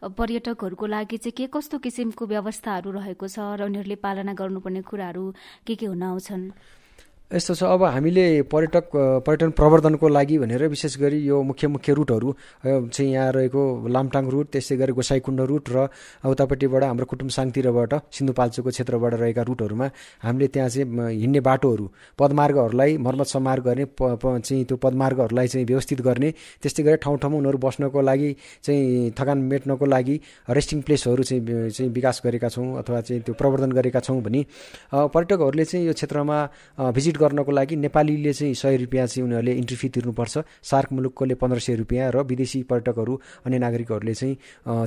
पर्यटकहरूको 0.06 0.86
लागि 0.86 1.18
चाहिँ 1.18 1.34
के 1.34 1.48
कस्तो 1.50 1.78
किसिमको 1.82 2.26
व्यवस्थाहरू 2.26 2.92
रहेको 2.94 3.28
छ 3.28 3.40
र 3.58 3.66
उनीहरूले 3.66 3.98
पालना 4.06 4.34
गर्नुपर्ने 4.38 4.82
कुराहरू 4.86 5.34
के 5.66 5.76
के 5.76 5.86
हुन 5.86 6.04
आउँछन्? 6.04 6.52
यस्तो 7.32 7.54
छ 7.54 7.64
अब 7.66 7.84
हामीले 7.86 8.42
पर्यटक 8.44 8.86
पर्यटन 9.22 9.50
प्रवर्धनको 9.52 10.08
लागि 10.10 10.38
भनेर 10.40 10.66
विशेष 10.68 10.98
गरी 10.98 11.18
यो 11.20 11.42
मुख्य 11.44 11.68
मुख्य 11.70 11.94
रुटहरू 11.94 12.34
चाहिँ 12.66 13.12
यहाँ 13.12 13.32
रहेको 13.32 13.88
लामटाङ 13.88 14.30
रुट 14.30 14.48
त्यस्तै 14.50 14.78
गरी 14.78 14.94
गोसाइकुण्ड 14.94 15.42
रुट 15.44 15.70
र 15.70 15.88
उतापट्टिबाट 16.26 16.84
हाम्रो 16.84 17.06
कुटुम्साङतिरबाट 17.06 17.94
सिन्धुपाल्चोको 18.12 18.70
क्षेत्रबाट 18.72 19.14
रहेका 19.16 19.42
रुटहरूमा 19.44 19.90
हामीले 20.24 20.48
त्यहाँ 20.48 20.70
चाहिँ 20.70 21.10
हिँड्ने 21.12 21.40
बाटोहरू 21.42 21.86
पदमार्गहरूलाई 22.20 22.98
मर्मत 23.00 23.28
समार 23.28 23.62
गर्ने 23.62 23.86
चाहिँ 24.00 24.64
त्यो 24.66 24.78
पदमार्गहरूलाई 24.80 25.48
चाहिँ 25.50 25.66
व्यवस्थित 25.68 26.02
गर्ने 26.02 26.32
त्यस्तै 26.64 26.84
गरी 26.84 26.98
ठाउँ 26.98 27.18
ठाउँमा 27.20 27.38
उनीहरू 27.38 27.58
बस्नको 27.60 28.02
लागि 28.02 28.36
चाहिँ 28.64 29.14
थकान 29.14 29.46
मेट्नको 29.46 29.86
लागि 29.88 30.20
रेस्टिङ 30.52 30.82
प्लेसहरू 30.82 31.24
चाहिँ 31.26 31.70
चाहिँ 31.70 31.92
विकास 31.92 32.22
गरेका 32.26 32.50
छौँ 32.50 32.68
अथवा 32.80 33.02
चाहिँ 33.04 33.22
त्यो 33.22 33.38
प्रवर्धन 33.38 33.78
गरेका 33.78 34.00
छौँ 34.02 34.20
भने 34.24 34.46
पर्यटकहरूले 34.92 35.66
चाहिँ 35.68 35.86
यो 35.86 35.94
क्षेत्रमा 35.94 36.42
भिजिट 36.92 37.18
गर्नको 37.20 37.52
लागि 37.52 37.76
नेपालीले 37.76 38.34
चाहिँ 38.34 38.54
सय 38.56 38.78
रुपियाँ 38.78 39.08
चाहिँ 39.08 39.24
उनीहरूले 39.28 39.54
इन्ट्री 39.54 39.78
फी 39.78 39.88
तिर्नुपर्छ। 39.90 40.38
सार्क 40.64 40.90
मुलुककोले 40.92 41.36
पन्ध्र 41.36 41.60
सय 41.60 41.76
रुपियाँ 41.76 42.12
र 42.12 42.24
विदेशी 42.24 42.64
पर्यटकहरू 42.64 43.14
अन्य 43.46 43.58
नागरिकहरूले 43.60 44.14
चाहिँ 44.14 44.36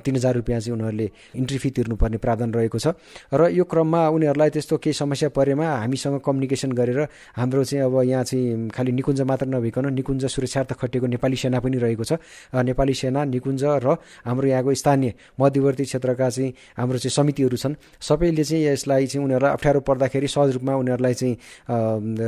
तिन 0.01 0.17
हजार 0.17 0.35
रुपियाँ 0.35 0.61
चाहिँ 0.61 0.75
उनीहरूले 0.77 1.11
इन्ट्री 1.37 1.59
फी 1.59 1.71
तिर्नुपर्ने 1.71 2.19
प्रावधान 2.19 2.53
रहेको 2.55 2.79
छ। 2.79 2.87
र 3.35 3.51
यो 3.53 3.65
क्रममा 3.65 4.01
उनीहरूलाई 4.09 4.51
त्यस्तो 4.51 4.77
केही 4.79 4.95
समस्या 4.95 5.29
परेमा 5.29 5.67
हामीसँग 5.83 6.21
कम्युनिकेसन 6.25 6.73
गरेर 6.73 7.01
हाम्रो 7.37 7.65
चाहिँ 7.65 7.85
अब 7.85 7.95
यहाँ 8.03 8.25
चाहिँ 8.25 8.69
खालि 8.71 8.93
निकुञ्ज 8.93 9.21
मात्र 9.23 9.47
नभइकन 9.47 9.93
निकुञ्ज 9.93 10.25
सुरक्षार्थ 10.27 10.73
खटिएको 10.81 11.07
नेपाली 11.07 11.37
सेना 11.37 11.61
पनि 11.61 11.79
रहेको 11.79 12.05
छ। 12.05 12.13
नेपाली 12.55 12.95
सेना 12.95 13.25
निकुञ्ज 13.25 13.65
र 13.85 13.97
हाम्रो 14.25 14.47
यहाँको 14.49 14.75
स्थानीय 14.75 15.13
मध्यवर्ती 15.41 15.85
क्षेत्रका 15.85 16.29
चाहिँ 16.31 16.53
हाम्रो 16.79 16.99
चाहिँ 16.99 17.13
समितिहरू 17.13 17.57
छन्। 17.57 17.75
सबैले 18.01 18.45
चाहिँ 18.45 18.65
यसलाई 18.67 19.07
चाहिँ 19.07 19.25
उनीहरूलाई 19.25 19.53
अप्ठ्यारो 19.53 19.81
पर्दाखेरि 19.81 20.29
सहज 20.29 20.51
रूपमा 20.57 20.75
उनीहरूलाई 20.77 21.15
चाहिँ 21.15 21.35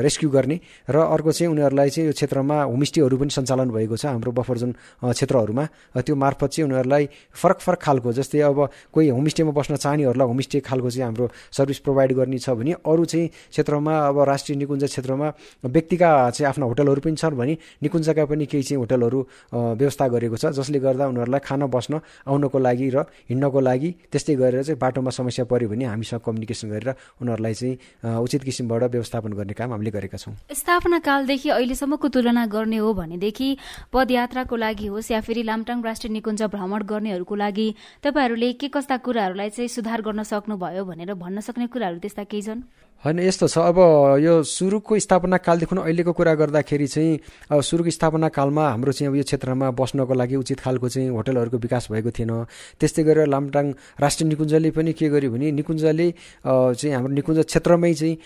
रेस्क्यु 0.03 0.31
गर्ने 0.31 0.57
र 0.89 0.97
अर्को 0.97 1.33
चाहिँ 1.33 1.51
उनीहरूलाई 1.53 1.91
चाहिँ 1.91 2.07
यो 2.09 2.13
क्षेत्रमा 2.13 2.57
होमस्टेहरू 2.65 3.17
पनि 3.17 3.31
सञ्चालन 3.31 3.71
भएको 3.71 3.97
छ 3.97 4.07
हाम्रो 4.07 4.33
बफर 4.33 4.59
जोन 4.59 4.73
क्षेत्रहरूमा। 5.05 5.65
त्यो 5.97 6.15
मार्फत 6.15 6.51
चाहिँ 6.51 6.69
उनीहरूलाई 6.69 7.09
फरक 7.33 7.59
फरक 7.61 7.81
खालको 7.81 8.13
जस्तै 8.13 8.41
अब 8.41 8.59
कोही 8.93 9.09
होमस्टेमा 9.09 9.53
बस्न 9.53 9.77
चाहनेहरूलाई 9.77 10.27
होमस्टे 10.27 10.61
खालको 10.61 10.91
चाहिँ 10.91 11.05
हाम्रो 11.05 11.27
सर्भिस 11.53 11.79
प्रोभाइड 11.79 12.13
गर्ने 12.13 12.39
छ 12.39 12.51
भने 12.51 12.73
अरू 12.83 13.05
चाहिँ 13.05 13.29
क्षेत्रमा 13.29 13.93
अब 14.09 14.19
राष्ट्रिय 14.25 14.59
निकुञ्ज 14.59 14.85
क्षेत्रमा 14.85 15.33
व्यक्तिका 15.65 16.09
चाहिँ 16.31 16.49
आफ्ना 16.49 16.65
होटलहरू 16.67 17.01
पनि 17.01 17.17
छन् 17.17 17.37
भने 17.37 17.57
निकुञ्जका 17.83 18.25
पनि 18.25 18.47
केही 18.47 18.63
चाहिँ 18.63 18.79
होटलहरू 18.79 19.21
व्यवस्था 19.53 20.09
गरेको 20.09 20.37
छ 20.37 20.53
जसले 20.55 20.79
गर्दा 20.81 21.07
उनीहरूलाई 21.07 21.41
खान 21.41 21.67
बस्न 21.67 22.01
आउनको 22.27 22.59
लागि 22.59 22.89
र 22.91 23.05
हिँड्नको 23.31 23.61
लागि 23.61 23.91
त्यस्तै 24.13 24.35
गरेर 24.35 24.63
चाहिँ 24.65 24.79
बाटोमा 24.79 25.11
समस्या 25.11 25.45
पऱ्यो 25.45 25.69
भने 25.69 25.85
हामीसँग 25.85 26.21
कम्युनिकेसन 26.21 26.69
गरेर 26.71 26.95
उनीहरूलाई 27.21 27.55
चाहिँ 27.55 28.19
उचित 28.19 28.43
किसिमबाट 28.45 28.83
व्यवस्थापन 28.91 29.33
गर्ने 29.33 29.55
काम 29.55 29.71
हामीले 29.73 29.84
गरेका 29.91 30.19
छौँ। 30.19 30.35
स्थापना 30.53 30.99
कालदेखि 30.99 31.49
अहिलेसम्मको 31.51 32.09
तुलना 32.09 32.47
गर्ने 32.47 32.77
हो 32.77 32.93
भनेदेखि 32.95 33.49
पदयात्राको 33.93 34.57
लागि 34.57 34.87
होस् 34.87 35.11
या 35.11 35.21
फेरि 35.21 35.43
लामटाङ 35.43 35.83
राष्ट्रिय 35.83 36.13
निकुञ्ज 36.13 36.43
भ्रमण 36.53 36.83
गर्नेहरूको 36.85 37.35
लागि 37.35 37.69
तपाईँहरूले 38.05 38.53
के 38.53 38.69
कस्ता 38.69 38.97
कुराहरूलाई 39.05 39.51
चाहिँ 39.51 39.69
सुधार 39.69 40.03
गर्न 40.03 40.23
सक्नुभयो 40.23 40.85
भनेर 40.85 41.15
भन्न 41.15 41.41
सक्ने 41.41 41.67
कुराहरू 41.67 41.99
त्यस्ता 41.99 42.25
केही 42.25 42.43
छन्? 42.43 42.63
होइन 43.03 43.19
यस्तो 43.21 43.47
छ। 43.49 43.59
अब 43.59 43.79
यो 44.25 44.43
सुरुको 44.49 44.99
स्थापना 44.99 45.37
कालदेखि 45.37 45.77
अहिलेको 45.77 46.13
कुरा 46.17 46.35
गर्दाखेरि 46.41 46.87
चाहिँ 46.89 47.19
अब 47.53 47.61
सुरुको 47.61 47.91
स्थापना 47.91 48.29
कालमा 48.33 48.65
हाम्रो 48.65 48.93
चाहिँ 48.97 49.09
अब 49.13 49.17
यो 49.17 49.25
क्षेत्रमा 49.29 49.71
बस्नको 49.77 50.15
लागि 50.15 50.37
उचित 50.41 50.61
खालको 50.65 50.89
चाहिँ 50.89 51.09
होटलहरूको 51.13 51.59
विकास 51.61 51.93
भएको 51.93 52.11
थिएन। 52.17 52.33
त्यस्तै 52.81 53.03
गरेर 53.05 53.29
लामटाङ 53.29 53.67
राष्ट्रिय 54.01 54.29
निकुञ्जले 54.29 54.71
पनि 54.73 54.93
के 54.97 55.09
गर्यो 55.13 55.31
भने 55.37 55.51
निकुञ्जले 55.53 56.09
चाहिँ 56.49 56.95
हाम्रो 56.97 57.13
निकुञ्ज 57.13 57.45
क्षेत्रमै 57.45 57.93
चाहिँ 57.93 58.17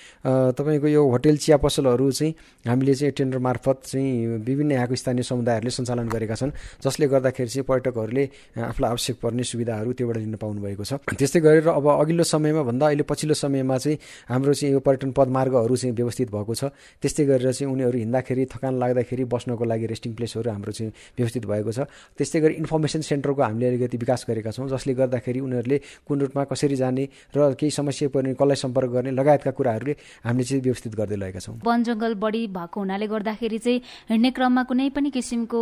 तपाईँको 0.55 0.87
यो 0.87 1.03
होटेल 1.11 1.37
चिया 1.43 1.57
पसलहरू 1.59 2.11
चाहिँ 2.15 2.35
हामीले 2.71 2.95
चाहिँ 2.95 3.13
टेन्डर 3.19 3.39
मार्फत 3.43 3.83
चाहिँ 3.83 4.39
विभिन्न 4.47 4.73
यहाँको 4.79 4.95
स्थानीय 4.95 5.23
समुदायहरूले 5.27 5.71
सञ्चालन 5.75 6.07
गरेका 6.07 6.35
छन् 6.39 6.55
जसले 6.79 7.07
गर्दाखेरि 7.11 7.51
चाहिँ 7.51 7.67
पर्यटकहरूले 7.67 8.25
आफूलाई 8.63 8.91
आवश्यक 8.95 9.17
पर्ने 9.19 9.43
सुविधाहरू 9.43 9.91
त्योबाट 9.99 10.17
लिन 10.23 10.39
पाउनुभएको 10.39 10.85
छ। 10.87 11.03
त्यस्तै 11.19 11.41
गरेर 11.43 11.67
अब 11.67 11.87
अघिल्लो 11.99 12.25
समयमा 12.25 12.63
भन्दा 12.63 12.87
अहिले 12.87 13.03
पछिल्लो 13.11 13.35
समयमा 13.35 13.79
चाहिँ 13.83 13.99
हाम्रो 14.31 14.55
चाहिँ 14.59 14.75
यो 14.75 14.81
पर्यटन 14.83 15.11
पदमार्गहरू 15.15 15.77
चाहिँ 15.77 15.95
व्यवस्थित 15.95 16.29
भएको 16.35 16.55
छ। 16.55 16.65
त्यस्तै 16.99 17.25
गरेर 17.25 17.53
चाहिँ 17.53 17.73
उनीहरू 17.73 17.99
हिँड्दाखेरि 17.99 18.45
थकान 18.51 18.75
लाग्दाखेरि 18.79 19.25
बस्नको 19.31 19.65
लागि 19.65 19.87
रेस्टिङ 19.87 20.13
प्लेसहरू 20.19 20.51
हाम्रो 20.51 20.73
चाहिँ 20.73 20.93
व्यवस्थित 21.19 21.45
भएको 21.47 21.71
छ। 21.73 21.79
त्यस्तै 22.19 22.41
गरी 22.41 22.55
इन्फर्मेसन 22.63 23.01
सेन्टरको 23.07 23.43
हामीले 23.43 23.67
अलिकति 23.69 23.97
विकास 23.99 24.25
गरेका 24.29 24.51
छौँ 24.51 24.69
जसले 24.69 24.95
गर्दाखेरि 24.99 25.41
उनीहरूले 25.41 25.79
कुन 26.09 26.17
रुटमा 26.21 26.45
कसरी 26.51 26.77
जाने 26.77 27.05
र 27.37 27.55
केही 27.55 27.71
समस्या 27.71 28.09
पर्ने 28.09 28.35
कसलाई 28.35 28.59
सम्पर्क 28.59 28.91
गर्ने 28.91 29.11
लगायतका 29.15 29.51
कुराहरूले 29.55 29.95
हामीले 30.25 30.45
चाहिँ 30.49 30.63
व्यवस्थित 30.63 30.93
गर्दै 30.97 31.17
लगेका 31.17 31.41
छौँ। 31.41 31.57
वन 31.63 31.79
जङ्गल 31.85 32.15
बढी 32.17 32.43
भएको 32.49 32.79
हुनाले 32.81 33.07
गर्दाखेरि 33.07 33.59
चाहिँ 33.59 33.79
हिँड्ने 34.11 34.31
क्रममा 34.35 34.63
कुनै 34.65 34.89
पनि 34.97 35.11
किसिमको 35.11 35.61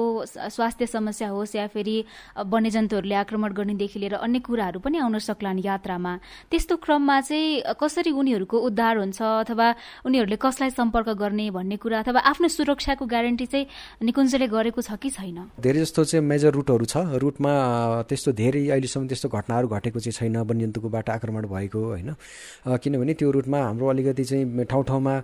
स्वास्थ्य 0.55 0.87
समस्या 0.87 1.29
होस् 1.29 1.57
या 1.57 1.67
फेरि 1.67 1.97
वन्यजन्तुहरूले 2.47 3.17
आक्रमण 3.17 3.51
गर्नेदेखि 3.53 3.99
लिएर 3.99 4.15
अन्य 4.23 4.39
कुराहरू 4.47 4.79
पनि 4.81 4.97
आउन 4.99 5.19
सक्लान् 5.19 5.61
यात्रामा। 5.67 6.13
त्यस्तो 6.51 6.75
क्रममा 6.77 7.21
चाहिँ 7.21 7.75
कसरी 7.81 8.11
उनीहरूको 8.11 8.57
उद्धार 8.59 8.86
हुन्छ 8.95 9.19
अथवा 9.23 9.67
उनीहरूले 10.07 10.37
कसलाई 10.39 10.71
सम्पर्क 10.71 11.09
गर्ने 11.19 11.51
भन्ने 11.51 11.77
कुरा 11.83 11.99
अथवा 12.07 12.21
आफ्नो 12.31 12.49
सुरक्षाको 12.49 13.05
ग्यारेन्टी 13.07 13.47
चाहिँ 13.47 13.67
निकुञ्जले 14.07 14.47
गरेको 14.47 14.81
छ 14.83 14.95
कि 15.03 15.11
छैन? 15.11 15.39
धेरै 15.59 15.81
जस्तो 15.83 16.05
चाहिँ 16.05 16.23
मेजर 16.23 16.53
रुटहरू 16.55 16.85
छ। 16.87 16.97
रुटमा 17.19 17.53
त्यस्तो 18.07 18.31
धेरै 18.33 18.63
अहिलेसम्म 18.71 19.07
त्यस्तो 19.11 19.29
घटनाहरू 19.29 19.67
घटेको 19.67 19.99
चाहिँ 19.99 20.15
छैन 20.15 20.37
वन्यजन्तुकोबाट 20.47 21.11
आक्रमण 21.11 21.45
भएको 21.51 21.81
होइन। 21.99 22.11
किनभने 22.79 23.13
त्यो 23.19 23.31
रुटमा 23.31 23.59
हाम्रो 23.59 23.87
अलिकति 23.91 24.25
चाहिँ 24.25 24.65
ठाउँ 24.71 24.85
ठाउँमा 24.85 25.15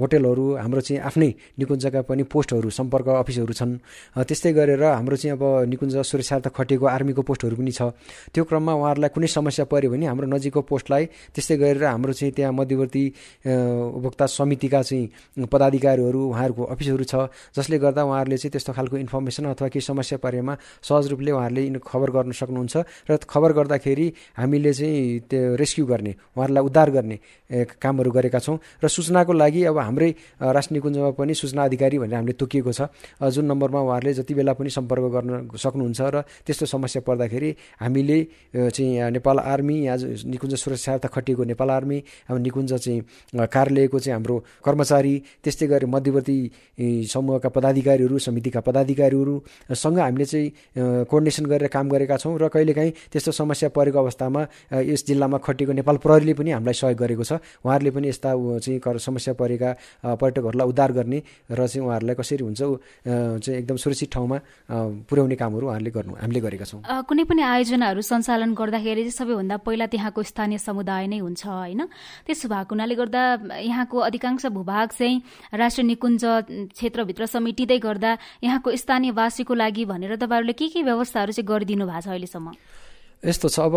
होटेलहरू 0.00 0.44
हाम्रो 0.60 0.80
चाहिँ 0.80 1.00
आफ्नै 1.08 1.30
निकुञ्जका 1.58 2.00
पनि 2.04 2.22
पोस्टहरू 2.28 2.68
सम्पर्क 2.70 3.08
अफिसहरू 3.22 3.52
छन्। 3.52 3.72
त्यस्तै 4.18 4.52
गरेर 4.52 4.82
हाम्रो 4.82 5.16
चाहिँ 5.16 5.36
अब 5.36 5.42
निकुञ्ज 5.70 5.96
सुरक्षार्थ 6.02 6.48
खटिएको 6.50 6.86
आर्मीको 6.86 7.22
पोस्टहरू 7.22 7.56
पनि 7.56 7.72
छ। 7.72 7.94
त्यो 8.34 8.44
क्रममा 8.44 8.72
उहाँहरूलाई 8.72 9.10
कुनै 9.14 9.28
समस्या 9.28 9.64
पऱ्यो 9.70 9.90
भने 9.92 10.06
हाम्रो 10.06 10.26
नजिकको 10.26 10.60
पोस्टलाई 10.66 11.04
त्यस्तै 11.34 11.56
गरेर 11.56 11.84
हाम्रो 11.84 12.12
चाहिँ 12.12 12.32
त्यहाँ 12.34 12.52
मध्यवर्ती 12.82 13.04
उपभोक्ता 13.46 14.26
समितिका 14.28 14.82
चाहिँ 14.82 15.46
पदाधिकारीहरू 15.46 16.20
उहाँहरूको 16.28 16.62
अफिसहरू 16.64 17.04
छ 17.04 17.14
जसले 17.56 17.78
गर्दा 17.78 18.02
उहाँहरूले 18.02 18.36
चाहिँ 18.36 18.52
त्यस्तो 18.52 18.72
खालको 18.72 18.96
इन्फर्मेसन 18.96 19.44
अथवा 19.46 19.68
केही 19.68 19.80
समस्या 19.82 20.18
परेमा 20.18 20.56
सहज 20.82 21.06
रूपले 21.08 21.30
उहाँहरूले 21.32 21.80
खबर 21.80 22.10
गर्न 22.10 22.32
सक्नुहुन्छ 22.32 22.76
र 23.10 23.16
खबर 23.22 23.52
गर्दाखेरि 23.52 24.06
हामीले 24.36 24.72
चाहिँ 24.72 25.20
त्यो 25.30 25.54
रेस्क्यु 25.56 25.86
गर्ने 25.86 26.12
उहाँहरूलाई 26.36 26.64
उद्धार 26.64 26.90
गर्ने 26.90 27.16
कामहरू 27.80 28.10
गरेका 28.10 28.38
छौँ 28.38 28.58
र 28.84 28.88
सूचनाको 28.88 29.32
लागि 29.32 29.64
अब 29.64 29.78
हाम्रै 29.78 30.10
राष्ट्रिय 30.40 30.76
निकुञ्जमा 30.76 31.10
पनि 31.12 31.34
सूचना 31.34 31.64
अधिकारी 31.64 31.98
भनेर 31.98 32.14
हामीले 32.14 32.32
तोकिएको 32.32 32.72
छ। 32.72 32.88
जुन 33.22 33.44
नम्बरमा 33.44 33.80
उहाँहरूले 33.80 34.12
जति 34.14 34.34
बेला 34.34 34.52
पनि 34.52 34.70
सम्पर्क 34.70 35.04
गर्न 35.14 35.30
सक्नुहुन्छ 35.54 36.00
र 36.00 36.22
त्यस्तो 36.46 36.66
समस्या 36.66 37.02
पर्दाखेरि 37.02 37.50
हामीले 37.80 38.18
चाहिँ 38.54 39.10
नेपाल 39.12 39.38
आर्मी 39.38 39.76
या 39.86 39.96
निकुञ्ज 40.32 40.54
सुरक्षार्थ 40.54 41.06
खटिएको 41.06 41.44
नेपाल 41.44 41.70
आर्मी 41.70 41.98
अब 42.30 42.36
निकुञ्ज 42.38 42.71
चाहिँ 42.78 43.46
कार्यालयको 43.48 43.98
चाहिँ 43.98 44.14
हाम्रो 44.14 44.36
कर्मचारी 44.64 45.14
त्यस्तै 45.44 45.66
गरी 45.66 45.86
मध्यवर्ती 45.86 46.38
समूहका 47.06 47.48
पदाधिकारीहरू 47.48 48.18
समितिका 48.18 48.60
पदाधिकारीहरूसँग 48.60 49.98
हामीले 49.98 50.24
चाहिँ 50.24 51.04
कोर्डिनेसन 51.06 51.44
गरेर 51.46 51.68
काम 51.68 51.88
गरेका 51.88 52.16
छौँ 52.16 52.38
र 52.38 52.48
कहिलेकाहीँ 52.48 52.92
त्यस्तो 53.12 53.32
समस्या 53.32 53.68
परेको 53.76 53.98
अवस्थामा 53.98 54.42
यस 54.82 55.06
जिल्लामा 55.06 55.38
खटिएको 55.38 55.72
नेपाल 55.72 55.96
प्रहरीले 56.02 56.34
पनि 56.34 56.50
हामीलाई 56.50 56.74
सहयोग 56.74 56.98
गरेको 56.98 57.24
छ। 57.24 57.32
उहाँहरूले 57.64 57.90
पनि 57.90 58.08
यस्ता 58.08 58.30
चाहिँ 58.32 58.98
समस्या 58.98 59.34
परेका 59.34 59.70
पर्यटकहरूलाई 60.16 60.66
उद्धार 60.68 60.92
गर्ने 60.92 61.18
र 61.50 61.66
चाहिँ 61.66 61.86
उहाँहरूलाई 61.86 62.16
कसरी 62.16 62.44
हुन्छ 62.44 62.62
चाहिँ 63.42 63.58
एकदम 63.58 63.76
सुरक्षित 63.76 64.10
ठाउँमा 64.12 64.38
पुर्याउने 65.08 65.36
कामहरू 65.36 65.66
उहाँहरूले 65.66 65.90
गर्नु 65.90 66.12
हामीले 66.20 66.40
गरेका 66.40 66.64
छौँ। 66.64 66.80
कुनै 67.08 67.24
पनि 67.24 67.42
आयोजनाहरू 67.42 68.00
सञ्चालन 68.02 68.54
गर्दाखेरि 68.54 69.10
सबैभन्दा 69.10 69.56
पहिला 69.66 69.86
त्यहाँको 69.86 70.22
स्थानीय 70.22 70.58
समुदाय 70.58 71.06
नै 71.06 71.18
हुन्छ 71.18 71.42
होइन? 71.46 71.80
त्यसो 72.26 72.48
भएको 72.62 72.74
हुनाले 72.74 72.94
गर्दा 72.94 73.22
यहाँको 73.58 73.98
अधिकांश 73.98 74.46
भूभाग 74.46 74.88
चाहिँ 74.94 75.22
राष्ट्रिय 75.54 75.86
निकुञ्ज 75.86 76.24
क्षेत्रभित्र 76.78 77.26
समेटिँदै 77.26 77.78
गर्दा 77.78 78.10
यहाँको 78.42 78.76
स्थानीयवासीको 78.76 79.54
लागि 79.54 79.84
भनेर 79.84 80.16
तपाईँहरूले 80.16 80.52
के 80.52 80.68
के 80.68 80.82
व्यवस्थाहरू 80.82 81.32
चाहिँ 81.32 81.46
गरिदिनु 81.46 81.86
भएको 81.86 82.00
छ 82.00 82.08
अहिलेसम्म? 82.08 82.54
यस्तो 83.22 83.48
छ 83.48 83.60
अब 83.62 83.74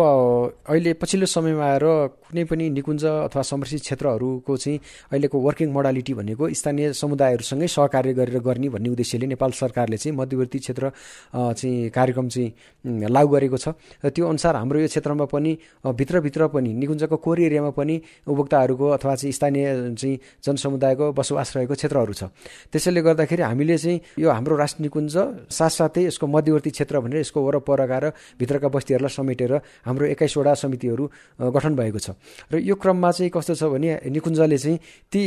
अहिले 0.66 0.92
पछिल्लो 0.98 1.26
समयमा 1.30 1.64
आएर 1.64 1.84
कुनै 2.18 2.44
पनि 2.50 2.64
निकुञ्ज 2.68 3.04
अथवा 3.30 3.42
संरक्षित 3.46 3.80
क्षेत्रहरूको 3.80 4.56
चाहिँ 4.58 4.78
अहिलेको 5.14 5.38
वर्किङ 5.38 5.70
मोडालिटी 5.70 6.14
भनेको 6.18 6.50
स्थानीय 6.50 6.92
समुदायहरूसँगै 6.98 7.68
सहकार्य 7.70 8.12
गरेर 8.18 8.38
गर्ने 8.42 8.68
भन्ने 8.74 8.88
उद्देश्यले 8.90 9.26
नेपाल 9.30 9.50
सरकारले 9.54 9.96
चाहिँ 10.02 10.16
मध्यवर्ती 10.18 10.58
क्षेत्र 10.58 10.90
चाहिँ 11.30 11.90
कार्यक्रम 11.94 12.28
चाहिँ 12.28 13.06
लागू 13.06 13.28
गरेको 13.30 13.56
छ। 13.56 13.68
र 14.02 14.10
त्यो 14.10 14.26
अनुसार 14.26 14.56
हाम्रो 14.56 14.78
यो 14.82 14.88
क्षेत्रमा 14.90 15.24
पनि 15.30 15.52
भित्रभित्र 15.94 16.46
पनि 16.50 16.72
निकुञ्जको 16.82 17.16
कोर 17.16 17.40
एरियामा 17.46 17.70
पनि 17.70 17.94
उपभोक्ताहरूको 18.26 18.86
अथवा 18.98 19.14
चाहिँ 19.14 19.30
स्थानीय 19.30 19.94
चाहिँ 19.94 20.18
जनसमुदायको 20.42 21.12
बसोबास 21.14 21.56
रहेको 21.56 21.74
क्षेत्रहरू 21.78 22.12
छ। 22.18 22.34
त्यसैले 22.74 22.98
गर्दाखेरि 22.98 23.42
हामीले 23.46 23.78
चाहिँ 23.78 24.00
यो 24.18 24.26
हाम्रो 24.26 24.56
राष्ट्र 24.58 24.82
निकुञ्ज 24.82 25.14
साथसाथै 25.54 26.02
यसको 26.10 26.26
मध्यवर्ती 26.26 26.70
क्षेत्र 26.74 26.98
भनेर 26.98 27.22
यसको 27.22 27.38
वरपरका 27.46 27.98
र 28.02 28.10
भित्रका 28.42 28.68
बस्तीहरूलाई 28.74 29.14
समेट 29.14 29.34
समेटेर 29.36 29.52
हाम्रो 29.84 30.06
एक्काइसवटा 30.06 30.54
समितिहरू 30.56 31.04
गठन 31.52 31.76
भएको 31.76 31.98
छ। 31.98 32.10
र 32.52 32.58
यो 32.58 32.74
क्रममा 32.74 33.10
चाहिँ 33.12 33.30
कस्तो 33.30 33.54
छ 33.54 33.62
भने 33.68 34.08
निकुञ्जले 34.08 34.58
चाहिँ 34.58 34.78
ती 35.12 35.22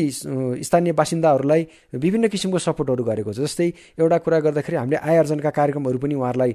स्थानीय 0.66 0.94
बासिन्दाहरूलाई 0.98 1.62
विभिन्न 1.94 2.28
किसिमको 2.28 2.58
सपोर्टहरू 2.58 3.04
गरेको 3.04 3.34
छ। 3.34 3.46
जस्तै 3.46 3.68
एउटा 4.02 4.18
कुरा 4.26 4.40
गर्दाखेरि 4.40 4.78
हामीले 4.78 4.98
आय 4.98 5.18
आर्जनका 5.22 5.50
कार्यक्रमहरू 5.50 5.98
पनि 6.02 6.16
उहाँहरूलाई 6.16 6.52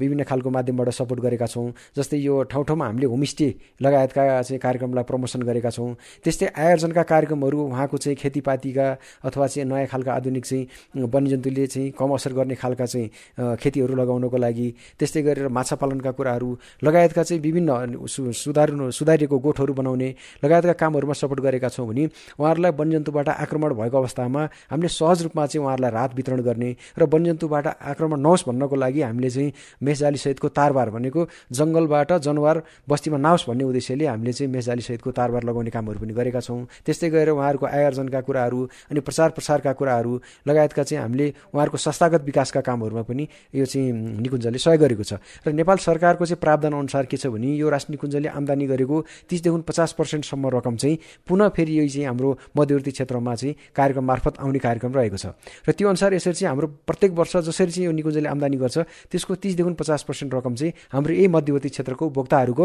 विभिन्न 0.00 0.22
खालको 0.24 0.48
माध्यमबाट 0.50 0.88
सपोर्ट 0.90 1.20
गरेका 1.20 1.46
छौँ। 1.46 1.68
जस्तै 1.96 2.16
यो 2.18 2.34
ठाउँ 2.48 2.64
ठाउँमा 2.64 2.86
हामीले 2.86 3.06
होमस्टे 3.06 3.48
लगायतका 3.82 4.22
चाहिँ 4.42 4.60
कार्यक्रमलाई 4.60 5.04
प्रमोसन 5.04 5.42
गरेका 5.44 5.70
छौँ। 5.70 5.92
त्यस्तै 6.24 6.46
आय 6.56 6.70
आर्जनका 6.72 7.02
कार्यक्रमहरू 7.02 7.56
उहाँको 7.68 7.96
चाहिँ 7.96 8.16
खेतीपातीका 8.16 8.86
अथवा 9.24 9.46
चाहिँ 9.46 9.68
नयाँ 9.68 9.86
खालका 9.92 10.12
आधुनिक 10.14 10.44
चाहिँ 10.46 11.04
वन्यजन्तुले 11.04 11.66
चाहिँ 11.66 11.90
कम 11.92 12.10
असर 12.16 12.32
गर्ने 12.32 12.54
खालका 12.56 12.86
चाहिँ 12.86 13.56
खेतीहरू 13.60 13.94
लगाउनको 13.94 14.36
लागि। 14.36 14.68
त्यस्तै 14.98 15.22
गरेर 15.22 15.48
माछा 15.48 15.76
पालनका 15.76 16.10
कुराहरू 16.16 16.50
लगायतका 16.86 17.22
चाहिँ 17.22 17.42
विभिन्न 17.42 18.06
सुधार 18.06 18.68
सुधारिएको 18.92 19.38
गोठहरू 19.38 19.72
बनाउने 19.74 20.08
लगायतका 20.44 20.72
कामहरूमा 20.72 21.14
सपोर्ट 21.14 21.40
गरेका 21.40 21.68
छौँ 21.68 21.86
भने 21.88 22.04
उहाँहरूलाई 22.38 22.72
वन्यजन्तुबाट 22.78 23.28
आक्रमण 23.28 23.74
भएको 23.74 23.96
अवस्थामा 23.96 24.42
हामीले 24.70 24.88
सहज 24.90 25.22
रूपमा 25.22 25.46
चाहिँ 25.46 25.64
उहाँहरूलाई 25.64 25.90
राहत 25.90 26.14
वितरण 26.16 26.40
गर्ने 26.42 26.70
र 26.98 27.02
वन्यजन्तुबाट 27.06 27.66
आक्रमण 27.66 28.20
नहोस् 28.20 28.46
भन्नको 28.48 28.76
लागि 28.76 29.00
हामीले 29.02 29.30
चाहिँ 29.30 29.52
मेषजालीसहितको 29.82 30.48
तारबार 30.48 30.90
भनेको 30.90 31.20
जङ्गलबाट 31.52 32.12
जनावर 32.22 32.62
बस्तीमा 32.88 33.18
नहोस् 33.18 33.46
भन्ने 33.48 33.64
उद्देश्यले 33.64 34.06
हामीले 34.06 34.32
चाहिँ 34.32 34.52
मेषजालीसहितको 34.52 35.10
तारबार 35.10 35.42
लगाउने 35.44 35.70
कामहरू 35.70 35.98
पनि 36.00 36.12
गरेका 36.12 36.40
छौँ। 36.40 36.60
त्यस्तै 36.86 37.08
गरेर 37.10 37.30
उहाँहरूको 37.30 37.66
आय 37.66 37.84
आर्जनका 37.84 38.20
कुराहरू 38.20 38.60
अनि 38.90 39.00
प्रचार 39.00 39.30
प्रसारका 39.36 39.72
कुराहरू 39.72 40.12
लगायतका 40.48 40.82
चाहिँ 40.82 41.02
हामीले 41.02 41.26
उहाँहरूको 41.52 41.78
संस्थागत 41.78 42.22
विकासका 42.24 42.60
कामहरूमा 42.60 43.02
पनि 43.02 43.24
यो 43.54 43.64
चाहिँ 43.64 43.92
निकुञ्जले 44.22 44.58
सहयोग 44.58 44.80
गरेको 44.80 45.04
छ। 45.04 45.12
र 45.46 45.52
नेपाल 45.52 45.76
सरकारको 45.78 46.24
चाहिँ 46.26 46.40
प्रावधान 46.40 46.74
अनुसार 46.78 47.06
के 47.06 47.16
छ 47.16 47.26
भने 47.26 47.54
यो 47.56 47.68
राष्ट्रिय 47.68 47.94
निकुञ्जले 47.94 48.28
आम्दानी 48.28 48.66
गरेको 48.66 48.96
तिसदेखि 49.28 49.62
पचास 49.68 49.92
पर्सेन्टसम्म 49.98 50.48
रकम 50.56 50.76
चाहिँ 50.76 50.98
पुनः 51.28 51.48
फेरि 51.48 51.78
यो 51.78 51.88
चाहिँ 51.88 52.06
हाम्रो 52.06 52.30
मध्यवर्ती 52.56 52.90
क्षेत्रमा 52.90 53.34
चाहिँ 53.34 53.54
कार्यक्रम 53.74 54.04
मार्फत 54.04 54.34
आउने 54.40 54.58
कार्यक्रम 54.58 54.92
रहेको 54.92 55.16
छ। 55.16 55.26
र 55.68 55.72
त्यो 55.72 55.88
अनुसार 55.88 56.14
यसरी 56.14 56.32
चाहिँ 56.32 56.48
हाम्रो 56.48 56.66
प्रत्येक 56.86 57.12
वर्ष 57.12 57.36
जसरी 57.48 57.70
चाहिँ 57.70 57.86
यो 57.86 57.92
निकुञ्जले 57.92 58.28
आम्दानी 58.28 58.56
गर्छ 58.56 58.78
त्यसको 59.10 59.34
तिसदेखि 59.34 59.74
पचास 59.74 60.02
पर्सेन्ट 60.02 60.34
रकम 60.34 60.54
चाहिँ 60.54 60.72
हाम्रो 60.92 61.14
यही 61.14 61.28
मध्यवर्ती 61.28 61.68
क्षेत्रको 61.68 62.06
उपभोक्ताहरूको 62.06 62.64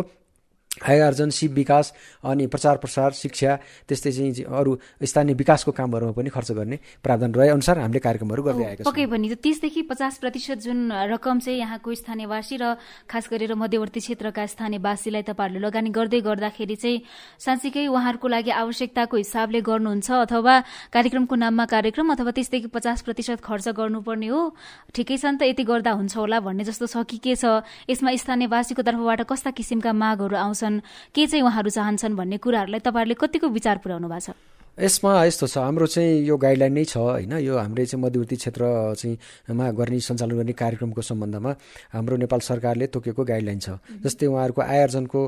आयोर्जन 0.71 1.29
सिप 1.29 1.51
विकास 1.51 1.93
अनि 2.23 2.47
प्रचार 2.47 2.77
प्रसार 2.77 3.11
शिक्षा 3.11 3.55
त्यस्तै 3.91 4.11
चाहिँ 4.11 4.43
अरू 4.47 4.71
स्थानीय 5.03 5.35
विकासको 5.35 5.71
कामहरूमा 5.71 6.11
पनि 6.15 6.29
खर्च 6.31 6.51
गर्ने 6.51 6.77
प्रावधान 7.03 7.31
रहे 7.35 7.49
अनुसार 7.49 7.79
हामीले 7.79 7.99
कार्यक्रमहरू 7.99 8.43
गर्दै 8.43 8.65
आएका 8.65 8.83
पक्कै 8.87 9.05
पनि 9.05 9.35
तिसदेखि 9.35 9.81
पचास 9.91 10.17
प्रतिशत 10.23 10.63
जुन 10.63 10.79
रकम 11.11 11.39
चाहिँ 11.39 11.59
यहाँको 11.59 11.93
स्थानीयवासी 11.93 12.55
र 12.55 12.79
खास 13.03 13.27
गरेर 13.27 13.53
मध्यवर्ती 13.53 13.99
क्षेत्रका 13.99 14.45
स्थानीयवासीलाई 14.47 15.23
तपाईँहरूले 15.27 15.59
लगानी 15.59 15.89
गर्दै 15.91 16.21
गर्दाखेरि 16.23 16.75
चाहिँ 16.79 17.03
साँच्चीकै 17.35 17.85
उहाँहरूको 17.91 18.27
लागि 18.31 18.51
आवश्यकताको 18.63 19.15
हिसाबले 19.17 19.61
गर्नुहुन्छ 19.61 20.09
अथवा 20.23 20.55
कार्यक्रमको 20.95 21.35
नाममा 21.35 21.65
कार्यक्रम 21.67 22.15
अथवा 22.15 22.31
तिसदेखि 22.31 22.71
पचास 22.71 23.01
प्रतिशत 23.03 23.43
खर्च 23.43 23.75
गर्नुपर्ने 23.75 24.27
हो। 24.31 24.55
ठिकै 24.95 25.19
छ 25.19 25.35
नि 25.35 25.37
त 25.37 25.51
यति 25.51 25.63
गर्दा 25.67 25.91
हुन्छ 25.99 26.15
होला 26.15 26.39
भन्ने 26.39 26.63
जस्तो 26.63 26.87
छ 26.87 27.03
कि 27.03 27.17
के 27.19 27.35
छ? 27.35 27.59
यसमा 27.91 28.15
स्थानीयवासीको 28.15 28.81
तर्फबाट 28.81 29.21
कस्ता 29.27 29.51
किसिमका 29.51 29.91
मागहरू 29.91 30.35
आउँछन् 30.61 30.79
के 31.15 31.27
चाहिँ 31.27 31.43
उहाँहरू 31.43 31.69
चाहन्छन् 31.69 32.15
भन्ने 32.15 32.37
कुराहरूलाई 32.37 32.79
तपाईँहरूले 32.79 33.15
कतिको 33.17 33.47
विचार 33.49 33.77
पुर्याउनु 33.77 34.07
भएको 34.07 34.31
छ? 34.31 34.50
यसमा 34.79 35.11
यस्तो 35.25 35.47
छ 35.47 35.57
हाम्रो 35.57 35.85
चाहिँ 35.85 36.23
यो 36.23 36.37
गाइडलाइन 36.37 36.73
नै 36.73 36.83
छ 36.87 36.97
होइन? 36.97 37.33
यो 37.43 37.57
हाम्रो 37.59 37.85
चाहिँ 37.85 38.03
मध्यवर्ती 38.03 38.35
क्षेत्र 38.35 38.63
चाहिँ 38.95 39.51
मा 39.51 39.67
गर्ने 39.75 39.99
सञ्चालन 39.99 40.35
गर्ने 40.39 40.53
कार्यक्रमको 40.55 41.01
सम्बन्धमा 41.01 41.51
हाम्रो 41.91 42.15
नेपाल 42.23 42.39
सरकारले 42.39 42.87
तोकेको 42.87 43.23
गाइडलाइन 43.23 43.59
छ। 43.59 43.75
जस्तै 43.99 44.25
उहाँहरूको 44.31 44.61
आय 44.61 44.81
आर्जनको 44.81 45.21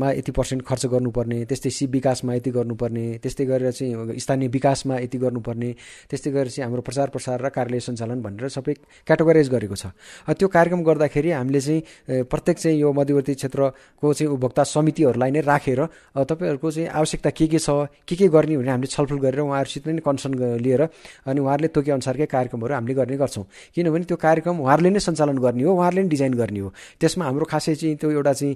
मा 0.00 0.10
यति 0.16 0.32
पर्सेन्ट 0.32 0.64
खर्च 0.64 0.86
गर्नुपर्ने 0.96 1.44
त्यस्तै 1.44 1.70
सिप 1.70 1.90
विकासमा 1.92 2.34
यति 2.34 2.50
गर्नुपर्ने 2.50 3.04
त्यस्तै 3.20 3.44
गरेर 3.44 3.70
चाहिँ 3.70 4.18
स्थानीय 4.18 4.48
विकासमा 4.48 4.94
यति 5.04 5.18
गर्नुपर्ने 5.18 5.70
त्यस्तै 6.10 6.30
गरेर 6.30 6.48
चाहिँ 6.48 6.64
हाम्रो 6.64 6.82
प्रचार 6.82 7.08
प्रसार 7.12 7.36
र 7.44 7.48
कार्यालय 7.52 7.80
सञ्चालन 7.84 8.22
भनेर 8.24 8.48
सबै 8.48 8.74
क्याटेगोराइज 9.06 9.48
गरेको 9.50 9.76
छ। 9.76 9.92
त्यो 10.32 10.48
कार्यक्रम 10.48 10.82
गर्दाखेरि 10.88 11.30
हामीले 11.36 11.60
चाहिँ 11.60 12.24
प्रत्येक 12.32 12.56
चाहिँ 12.58 12.80
यो 12.80 12.92
मध्यवर्ती 12.96 13.34
क्षेत्रको 13.36 14.06
चाहिँ 14.08 14.32
उपभोक्ता 14.32 14.64
समितिहरूलाई 14.64 15.30
नै 15.30 15.40
राखेर 15.44 15.80
तपाईँहरूको 16.16 16.70
चाहिँ 16.70 16.88
आवश्यकता 16.88 17.30
के 17.30 17.46
के 17.46 17.58
छ 17.60 17.86
के 18.08 18.16
के 18.16 18.28
गर्ने 18.32 18.68
हामीले 18.70 18.90
छलफल 18.90 19.18
गरेर 19.18 19.40
उहाँहरूसित 19.40 19.86
नै 19.88 20.00
कन्सर्न 20.00 20.34
लिएर 20.62 20.82
अनि 21.26 21.40
उहाँहरूले 21.40 21.68
तोके 21.74 21.90
अनुसारकै 21.90 22.26
कार्यक्रमहरू 22.26 22.74
हामीले 22.74 22.94
गर्ने 22.94 23.16
गर्छौँ। 23.16 23.44
किनभने 23.74 24.04
त्यो 24.04 24.16
कार्यक्रम 24.16 24.60
उहाँहरूले 24.60 24.90
नै 24.90 25.00
सञ्चालन 25.00 25.38
गर्ने 25.38 25.62
हो 25.64 25.72
उहाँहरूले 25.74 26.02
नै 26.02 26.08
डिजाइन 26.08 26.34
गर्ने 26.34 26.60
हो। 26.60 26.68
त्यसमा 27.00 27.24
हाम्रो 27.24 27.44
खासै 27.50 27.74
चाहिँ 27.74 27.96
त्यो 27.96 28.10
एउटा 28.10 28.32
चाहिँ 28.32 28.54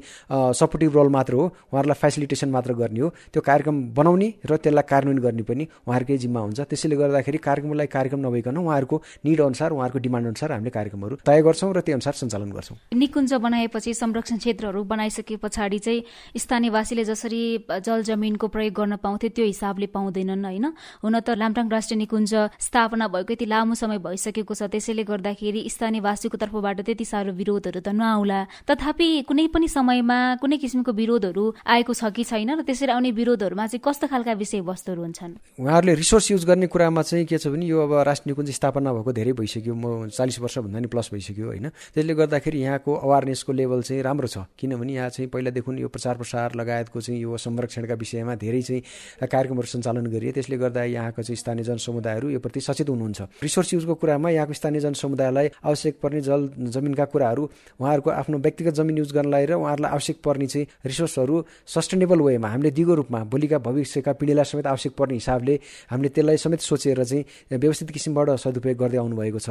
सपोर्टिभ 0.54 0.92
रोल 0.94 1.09
मात्र 1.09 1.33
हो। 1.35 1.44
उहाँहरूलाई 1.73 1.99
फेसिलिटेसन 2.02 2.49
मात्र 2.50 2.73
गर्ने 2.75 3.00
हो। 3.00 3.09
त्यो 3.33 3.40
कार्यक्रम 3.42 3.76
बनाउने 3.94 4.28
र 4.44 4.56
त्यसलाई 4.56 4.87
कार्यान्वयन 4.90 5.21
गर्ने 5.25 5.42
पनि 5.42 5.64
उहाँहरूकै 5.88 6.16
जिम्मा 6.25 6.40
हुन्छ। 6.40 6.61
त्यसैले 6.71 6.97
गर्दाखेरि 6.97 7.38
कार्यक्रमलाई 7.38 7.87
कार्यक्रम 7.87 8.21
नभइकन 8.26 8.56
उहाँहरूको 8.56 8.97
निड 9.25 9.40
अनुसार 9.40 9.71
उहाँहरूको 9.73 9.99
डिमान्ड 9.99 10.26
अनुसार 10.26 10.52
हामीले 10.52 10.71
कार्यक्रमहरू 10.71 11.14
तय 11.25 11.40
गर्छौँ 11.42 11.73
र 11.75 11.80
त्यो 11.80 11.94
अनुसार 11.94 12.14
सञ्चालन 12.14 12.50
गर्छौँ। 12.52 12.76
निकुञ्ज 12.94 13.33
बनाएपछि 13.35 13.94
संरक्षण 13.94 14.37
क्षेत्रहरू 14.38 14.80
बनाइसके 14.85 15.37
पछाडि 15.37 15.78
चाहिँ 15.78 16.04
स्थानीयवासीले 16.37 17.04
जसरी 17.04 17.42
जल 17.80 18.02
जमिनको 18.02 18.47
प्रयोग 18.49 18.75
गर्न 18.75 18.97
पाउँथे 18.97 19.28
त्यो 19.28 19.44
हिसाबले 19.44 19.87
पाउँछ 19.87 20.03
पाउँदैनन् 20.04 20.44
होइन? 20.44 20.66
हुन 21.00 21.14
त 21.20 21.28
लामटाङ 21.40 21.68
राष्ट्रिय 21.73 21.99
निकुञ्ज 21.99 22.34
स्थापना 22.61 23.08
भएको 23.08 23.32
यति 23.32 23.46
लामो 23.49 23.75
समय 23.75 23.99
भइसकेको 24.04 24.54
छ 24.54 24.68
त्यसैले 24.68 25.04
गर्दाखेरि 25.08 25.61
स्थानीयवासीको 25.64 26.37
तर्फबाट 26.37 26.80
त्यति 26.84 27.04
साह्रो 27.04 27.32
विरोधहरू 27.32 27.80
त 27.80 27.88
नआउला। 27.88 28.40
तथापि 28.68 29.08
कुनै 29.28 29.46
पनि 29.49 29.68
समयमा 29.68 30.18
कुनै 30.44 30.56
किसिमको 30.61 30.92
विरोधहरू 30.92 31.44
आएको 31.64 31.92
छ 31.94 32.12
कि 32.12 32.25
छैन 32.25 32.50
र 32.58 32.62
त्यसरी 32.68 32.92
आउने 32.92 33.11
विरोधहरूमा 33.16 33.64
चाहिँ 33.66 33.80
कस्तो 33.80 34.06
खालका 34.12 34.32
विषयवस्तुहरू 34.37 35.00
हुन्छन्? 35.00 35.32
उहाँहरूले 35.56 35.94
रिसोर्स 35.94 36.30
युज 36.30 36.44
गर्ने 36.44 36.66
कुरामा 36.68 37.02
चाहिँ 37.02 37.25
के 37.25 37.38
छ 37.38 37.49
भने 37.49 37.64
यो 37.64 37.80
अब 37.80 37.92
राष्ट्रिय 38.04 38.32
निकुञ्ज 38.32 38.50
स्थापना 38.54 38.92
भएको 38.92 39.12
धेरै 39.12 39.32
भइसक्यो 39.32 39.75
म 39.75 40.08
चालिस 40.12 40.38
वर्षभन्दा 40.44 40.78
नि 40.80 40.88
प्लस 40.92 41.08
भइसक्यो 41.14 41.46
होइन? 41.46 41.68
त्यसले 41.94 42.14
गर्दाखेरि 42.14 42.58
यहाँको 42.61 42.90
अवेरनेसको 42.92 43.52
लेभल 43.52 43.80
चाहिँ 43.82 44.02
राम्रो 44.02 44.28
छ। 44.28 44.44
किनभने 44.58 44.92
यहाँ 44.92 45.08
चाहिँ 45.14 45.28
पहिलादेखि 45.30 45.82
यो 45.82 45.88
प्रचार 45.88 46.14
प्रसार 46.18 46.54
लगायतको 46.54 47.00
चाहिँ 47.00 47.20
यो 47.23 47.37
संरक्षणका 47.37 47.94
विषयमा 47.94 48.34
धेरै 48.34 48.62
चाहिँ 48.62 48.82
कार्यक्रमहरू 49.23 49.68
सञ्चालन 49.68 49.93
सञ्चालन 49.94 50.06
गरिए। 50.10 50.32
त्यसले 50.32 50.56
गर्दा 50.58 50.82
यहाँको 50.84 51.22
चाहिँ 51.22 51.36
स्थानीय 51.36 51.64
जनसमुदायहरू 51.64 52.28
यो 52.30 52.38
प्रति 52.40 52.60
सचेत 52.60 52.88
हुनुहुन्छ। 52.90 53.21
रिसोर्स 53.42 53.75
युजको 53.75 53.95
कुरामा 53.95 54.28
यहाँको 54.30 54.52
स्थानीय 54.52 54.80
जनसमुदायलाई 54.80 55.47
आवश्यक 55.64 55.95
पर्ने 56.02 56.21
जल 56.21 56.50
जमिनका 56.75 57.04
कुराहरू 57.04 57.42
उहाँहरूको 57.80 58.10
आफ्नो 58.10 58.38
व्यक्तिगत 58.38 58.75
जमिन 58.75 58.99
युज 58.99 59.12
गर्नलाई 59.14 59.45
र 59.47 59.52
उहाँहरूलाई 59.54 59.90
आवश्यक 59.92 60.16
पर्ने 60.25 60.47
चाहिँ 60.47 60.66
रिसोर्सहरू 60.86 61.34
सस्टेनेबल 61.66 62.21
वेमा 62.21 62.49
हामीले 62.49 62.71
दिगो 62.71 62.95
रूपमा 62.95 63.21
भोलिका 63.25 63.58
भविष्यका 63.58 64.12
पिँढीलाई 64.19 64.45
समेत 64.45 64.66
आवश्यक 64.66 64.92
पर्ने 64.99 65.14
हिसाबले 65.14 65.54
हामीले 65.90 66.08
त्यसलाई 66.08 66.36
समेत 66.36 66.60
सोचेर 66.60 67.04
चाहिँ 67.04 67.58
व्यवस्थित 67.58 67.90
किसिमबाट 67.90 68.30
सदुपयोग 68.34 68.78
गर्दै 68.78 68.99
आउनुभएको 68.99 69.38
छ। 69.38 69.49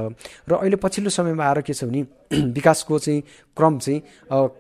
र 0.50 0.52
अहिले 0.60 0.76
पछिल्लो 0.76 1.10
समयमा 1.10 1.44
आएर 1.44 1.62
के 1.64 1.74
छ 1.74 1.88
भने 1.88 2.02
विकासको 2.58 3.00
चाहिँ 3.00 3.22
क्रम 3.58 3.78
चाहिँ 3.80 4.02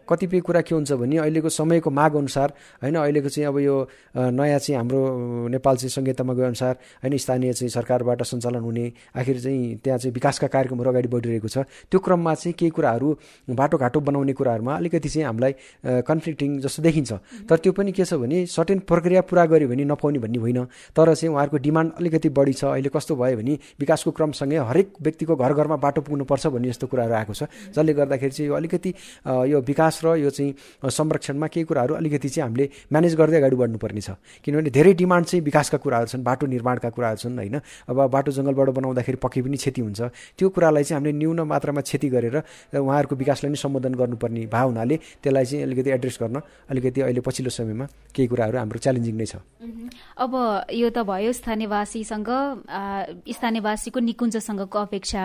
कतिपय 0.10 0.40
कुरा 0.40 0.62
के 0.62 0.76
हुन्छ 0.76 0.92
भने 0.94 1.18
अहिलेको 1.18 1.50
समयको 1.50 1.90
माग 1.90 2.16
अनुसार 2.16 2.54
होइन 2.84 2.96
अहिलेको 2.96 3.30
चाहिँ 3.30 3.48
अब 3.48 3.58
यो 3.60 3.76
नयाँ 4.16 4.60
चाहिँ 4.60 4.78
हाम्रो 4.78 5.02
नेपाल 5.50 5.73
चाहिँ 5.76 5.90
संहितामा 5.90 6.34
गए 6.34 6.46
अनुसार 6.46 6.74
होइन 7.04 7.18
स्थानीय 7.18 7.54
चाहिँ 7.54 7.70
सरकारबाट 7.70 8.22
सञ्चालन 8.24 8.64
हुने 8.64 8.86
आखिर 9.16 9.40
चाहिँ 9.40 9.76
त्यहाँ 9.84 9.98
चाहिँ 10.00 10.14
विकासका 10.14 10.48
कार्यक्रमहरू 10.48 10.90
अगाडि 10.92 11.08
बढिरहेको 11.08 11.48
छ। 11.48 11.58
त्यो 11.90 12.00
क्रममा 12.00 12.34
चाहिँ 12.34 12.54
केही 12.54 12.70
कुराहरू 12.70 13.08
बाटोघाटो 13.50 14.00
बनाउने 14.00 14.34
कुराहरूमा 14.34 14.76
अलिकति 14.76 15.10
चाहिँ 15.10 15.26
हामीलाई 15.26 15.54
कन्फ्लिक्टिङ 16.04 16.60
जस्तो 16.60 16.82
देखिन्छ। 16.84 17.12
तर 17.50 17.58
त्यो 17.58 17.72
पनि 17.72 17.92
के 17.92 18.06
छ 18.06 18.14
भने 18.20 18.46
सर्टेन 18.48 18.80
प्रक्रिया 18.84 19.22
पुरा 19.24 19.46
गऱ्यो 19.46 19.68
भने 19.68 19.84
नपाउने 19.86 20.20
भन्ने 20.20 20.40
होइन। 20.40 20.60
तर 20.96 21.14
चाहिँ 21.14 21.34
उहाँहरूको 21.34 21.58
डिमान्ड 21.58 21.92
अलिकति 22.00 22.30
बढी 22.30 22.54
छ। 22.54 22.64
अहिले 22.66 22.90
कस्तो 22.90 23.16
भयो 23.16 23.38
भने 23.38 23.54
विकासको 23.80 24.12
क्रमसँगै 24.12 24.58
हरेक 24.70 24.88
व्यक्तिको 25.02 25.36
घर 25.36 25.54
घरमा 25.54 25.76
बाटो 25.78 26.02
पुग्नुपर्छ 26.02 26.48
भन्ने 26.48 26.68
जस्तो 26.70 26.88
कुराहरू 26.88 27.14
आएको 27.14 27.34
छ। 27.34 27.44
जसले 27.74 27.94
गर्दाखेरि 27.94 28.32
चाहिँ 28.34 28.50
यो 28.50 28.56
अलिकति 28.56 28.94
यो 29.52 29.60
विकास 29.62 30.02
र 30.06 30.16
यो 30.18 30.30
चाहिँ 30.30 30.54
संरक्षणमा 30.84 31.48
केही 31.48 31.66
कुराहरू 31.66 31.94
अलिकति 31.96 32.30
चाहिँ 32.30 32.44
हामीले 32.44 32.70
म्यानेज 32.92 33.16
गर्दै 33.16 33.38
अगाडि 33.38 33.56
बढ्नुपर्ने 33.56 34.02
छ। 34.02 34.10
किनभने 34.44 34.70
धेरै 34.70 34.94
डिमान्ड 34.94 35.26
चाहिँ 35.28 35.44
विकास 35.44 35.63
विकासका 35.64 35.78
कुराहरू 35.80 36.08
छन् 36.12 36.24
बाटो 36.24 36.46
निर्माणका 36.48 36.90
कुराहरू 36.92 37.18
छन् 37.24 37.38
होइन? 37.40 37.56
अब 37.88 37.98
बाटो 38.12 38.32
जङ्गलबाट 38.36 38.70
बनाउँदाखेरि 38.76 39.18
पक्कै 39.24 39.42
पनि 39.48 39.58
क्षति 39.58 39.82
हुन्छ। 39.82 40.02
त्यो 40.38 40.50
कुरालाई 40.52 40.84
चाहिँ 40.84 41.00
हामीले 41.00 41.16
न्यून 41.16 41.40
मात्रामा 41.48 41.82
क्षति 41.88 42.08
गरेर 42.12 42.36
उहाँहरूको 42.76 43.16
विकासलाई 43.16 43.52
नै 43.52 43.60
सम्बोधन 43.64 43.94
गर्नुपर्ने 43.96 44.46
भाव 44.52 44.68
हुनाले 44.68 44.96
त्यसलाई 45.24 45.46
चाहिँ 45.46 45.64
अलिकति 45.64 45.90
एड्रेस 45.96 46.18
गर्न 46.22 46.38
अलिकति 46.70 47.00
अहिले 47.08 47.22
पछिल्लो 47.24 47.52
समयमा 47.56 47.86
केही 48.12 48.28
कुराहरू 48.28 48.58
हाम्रो 48.60 48.80
च्यालेन्जिङ 48.84 49.16
नै 49.16 49.26
छ। 49.26 49.36
अब 50.20 50.32
यो 50.72 50.88
त 50.92 51.08
भयो 51.08 51.32
स्थानीयवासीसँग 51.32 52.30
स्थानीयवासीको 53.24 54.00
निकुञ्जसँगको 54.00 54.78
अपेक्षा। 54.80 55.22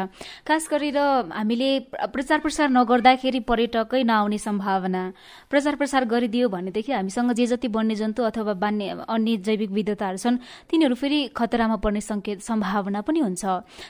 खास 0.47 0.69
गरेर 0.71 0.99
हामीले 1.35 1.71
प्रचार 2.15 2.39
प्रसार 2.47 2.69
नगर्दाखेरि 2.71 3.41
पर्यटकै 3.43 4.03
नआउने 4.07 4.39
सम्भावना। 4.39 5.03
प्रचार 5.51 5.75
प्रसार 5.77 6.05
गरिदियो 6.07 6.49
भनेदेखि 6.49 6.93
हामीसँग 6.93 7.33
जे 7.33 7.47
जति 7.47 7.69
वन्यजन्तु 7.69 8.23
अथवा 8.23 8.53
बान्य 8.55 9.05
अन्य 9.09 9.37
जैविक 9.47 9.71
विविधताहरू 9.71 10.19
छन् 10.29 10.37
तिनीहरू 10.69 10.95
फेरि 10.95 11.33
खतरामा 11.33 11.77
पर्ने 11.81 12.01
सङ्केत 12.05 12.45
सम्भावना 12.45 13.01
पनि 13.01 13.21
हुन्छ। 13.25 13.45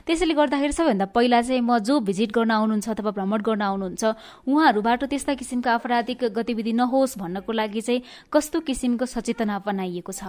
त्यसैले 0.07 0.35
गर्दाखेरि 0.39 0.73
सबैभन्दा 0.73 1.07
पहिला 1.11 1.39
चाहिँ 1.43 1.63
म 1.67 1.79
जो 1.83 1.99
भिजिट 2.07 2.31
गर्न 2.31 2.51
आउनुहुन्छ 2.55 2.89
अथवा 2.95 3.11
भ्रमण 3.19 3.41
गर्न 3.43 3.63
आउनुहुन्छ 3.67 4.03
उहाँहरूबाट 4.47 5.05
त्यस्ता 5.11 5.35
किसिमका 5.35 5.71
आपराधिक 5.75 6.25
गतिविधि 6.39 6.73
नहोस् 6.79 7.19
भन्नको 7.19 7.53
लागि 7.53 7.81
चाहिँ 7.83 8.03
कस्तो 8.31 8.61
किसिमको 8.63 9.05
सचेतना 9.05 9.59
बनाइएको 9.67 10.13
छ? 10.13 10.23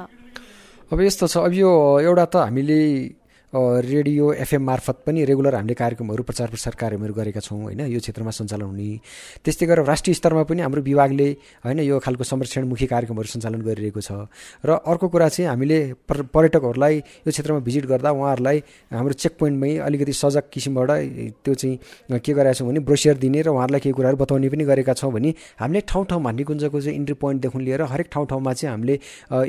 अब 0.90 1.02
यस्तो 1.02 1.26
छ 1.30 1.38
अब 1.46 1.54
यो 1.54 1.70
एउटा 2.02 2.26
त 2.26 2.36
हामीले 2.50 2.82
रेडियो 3.54 4.32
एफएम 4.34 4.64
मार्फत 4.64 4.98
पनि 5.06 5.24
रेगुलर 5.26 5.56
हामीले 5.56 5.74
कार्यक्रमहरू 5.74 6.24
प्रचार 6.24 6.48
प्रसार 6.50 6.74
कार्यक्रमहरू 6.78 7.14
गरेका 7.14 7.40
छौँ 7.42 7.62
होइन? 7.62 7.82
यो 7.90 8.00
क्षेत्रमा 8.00 8.32
सञ्चालन 8.32 8.62
हुने। 8.62 9.00
त्यस्तै 9.42 9.66
गरेर 9.66 9.86
राष्ट्रिय 9.90 10.14
स्तरमा 10.14 10.44
पनि 10.46 10.62
हाम्रो 10.62 10.82
विभागले 10.86 11.30
होइन 11.66 11.80
यो 11.82 11.98
खालको 11.98 12.24
संरक्षणमुखी 12.30 12.86
कार्यक्रमहरू 12.86 13.28
सञ्चालन 13.34 13.62
गरिरहेको 13.66 14.02
छ। 14.06 14.30
र 14.62 14.70
अर्को 14.86 15.08
कुरा 15.10 15.28
चाहिँ 15.34 15.50
हामीले 15.50 15.80
पर्यटकहरूलाई 16.06 16.96
यो 17.26 17.32
क्षेत्रमा 17.34 17.60
भिजिट 17.66 17.86
गर्दा 17.90 18.10
उहाँहरूलाई 18.14 18.58
हाम्रो 18.94 19.14
चेक 19.18 19.34
पोइन्टमै 19.42 19.72
अलिकति 19.82 20.14
सजग 20.14 20.46
किसिमबाट 20.54 20.90
त्यो 21.42 21.54
चाहिँ 21.58 22.22
के 22.22 22.34
गरेका 22.34 22.54
छौँ 22.54 22.70
भने 22.70 22.80
ब्रोसियर 22.86 23.18
दिने 23.18 23.42
र 23.42 23.50
उहाँहरूलाई 23.50 23.82
केही 23.82 23.94
कुराहरू 23.98 24.18
बताउने 24.22 24.50
पनि 24.54 24.64
गरेका 24.70 24.94
छौँ 24.94 25.10
भने 25.10 25.34
हामीले 25.58 25.82
ठाउँ 25.90 26.06
ठाउँमा 26.06 26.32
निकुञ्जको 26.38 26.82
चाहिँ 26.82 26.98
इन्ट्री 27.02 27.16
पोइन्टदेखि 27.18 27.60
लिएर 27.66 27.82
हरेक 27.90 28.14
ठाउँ 28.14 28.26
ठाउँमा 28.30 28.54
चाहिँ 28.54 28.72
हामीले 28.78 28.96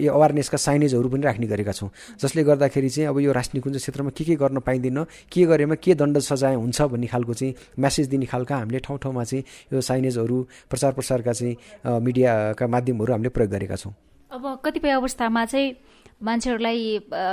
यो 0.01 0.09
अवेरनेसका 0.09 0.57
साइनेजहरू 0.57 1.09
पनि 1.13 1.23
राख्ने 1.29 1.47
गरेका 1.53 1.73
छौँ। 1.77 1.91
जसले 2.17 2.45
गर्दाखेरि 2.49 2.89
चाहिँ 2.89 3.09
अब 3.13 3.21
यो 3.21 3.33
राष्ट्रिय 3.33 3.61
निकुञ्ज 3.61 3.90
क्षेत्रमा 3.91 4.11
के 4.11 4.25
के 4.25 4.35
गर्न 4.37 4.59
पाइँदैन 4.63 5.05
के 5.33 5.45
गरेमा 5.47 5.75
के 5.75 5.95
दण्ड 5.95 6.19
सजाय 6.21 6.55
हुन्छ 6.55 6.83
भन्ने 6.83 7.07
खालको 7.07 7.35
चाहिँ 7.35 7.55
म्यासेज 7.79 8.07
दिने 8.09 8.27
खालका 8.27 8.57
हामीले 8.57 8.79
ठाउँ 8.87 8.99
ठाउँमा 9.03 9.25
चाहिँ 9.25 9.45
यो 9.73 9.81
साइनेजहरू 9.81 10.39
प्रचार 10.71 10.93
प्रसारका 10.95 11.33
चाहिँ 11.33 12.01
मिडियाका 12.01 12.67
माध्यमहरू 12.67 13.13
हामीले 13.13 13.29
प्रयोग 13.35 13.51
गरेका 13.51 13.77
छौँ। 13.77 13.93
अब 14.31 14.45
कतिपय 14.65 14.91
अवस्थामा 14.91 15.45
चाहिँ 15.45 15.75
मान्छेहरूलाई 16.21 16.81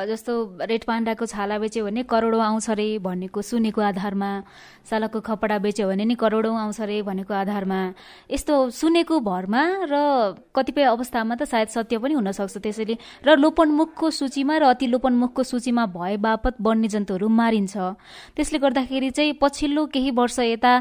जस्तो 0.08 0.34
रेड 0.64 0.84
पान्डाको 0.88 1.26
छाला 1.28 1.58
बेच्यो 1.60 1.84
भने 1.86 2.04
करोडौँ 2.08 2.40
आउँछ 2.40 2.70
अरे 2.72 2.88
भनेको 3.04 3.42
सुनेको 3.42 3.82
आधारमा 3.82 4.30
सालको 4.90 5.20
खपडा 5.28 5.58
बेच्यो 5.60 5.88
भने 5.88 6.06
नि 6.08 6.16
करोडौँ 6.16 6.56
आउँछ 6.56 6.80
अरे 6.82 7.02
भनेको 7.04 7.34
आधारमा। 7.34 7.80
यस्तो 8.32 8.70
सुनेको 8.72 9.20
भरमा 9.20 9.64
र 9.92 9.96
कतिपय 10.56 10.84
अवस्थामा 10.96 11.36
त 11.36 11.44
सायद 11.44 11.68
सत्य 11.68 11.98
पनि 12.00 12.14
हुनसक्छ। 12.16 12.58
त्यसैले 12.64 12.96
र 13.28 13.36
लोपनमुखको 13.36 14.08
सूचीमा 14.08 14.56
र 14.58 14.64
अति 14.72 14.88
लोपनमुखको 14.88 15.44
सूचीमा 15.44 15.86
भए 15.92 16.16
बापत 16.24 16.56
वन्यजन्तुहरू 16.64 17.28
मारिन्छ। 17.28 17.76
त्यसले 18.40 18.58
गर्दाखेरि 18.64 19.10
चाहिँ 19.12 19.34
पछिल्लो 19.36 19.86
केही 19.92 20.12
वर्ष 20.16 20.40
यता 20.56 20.72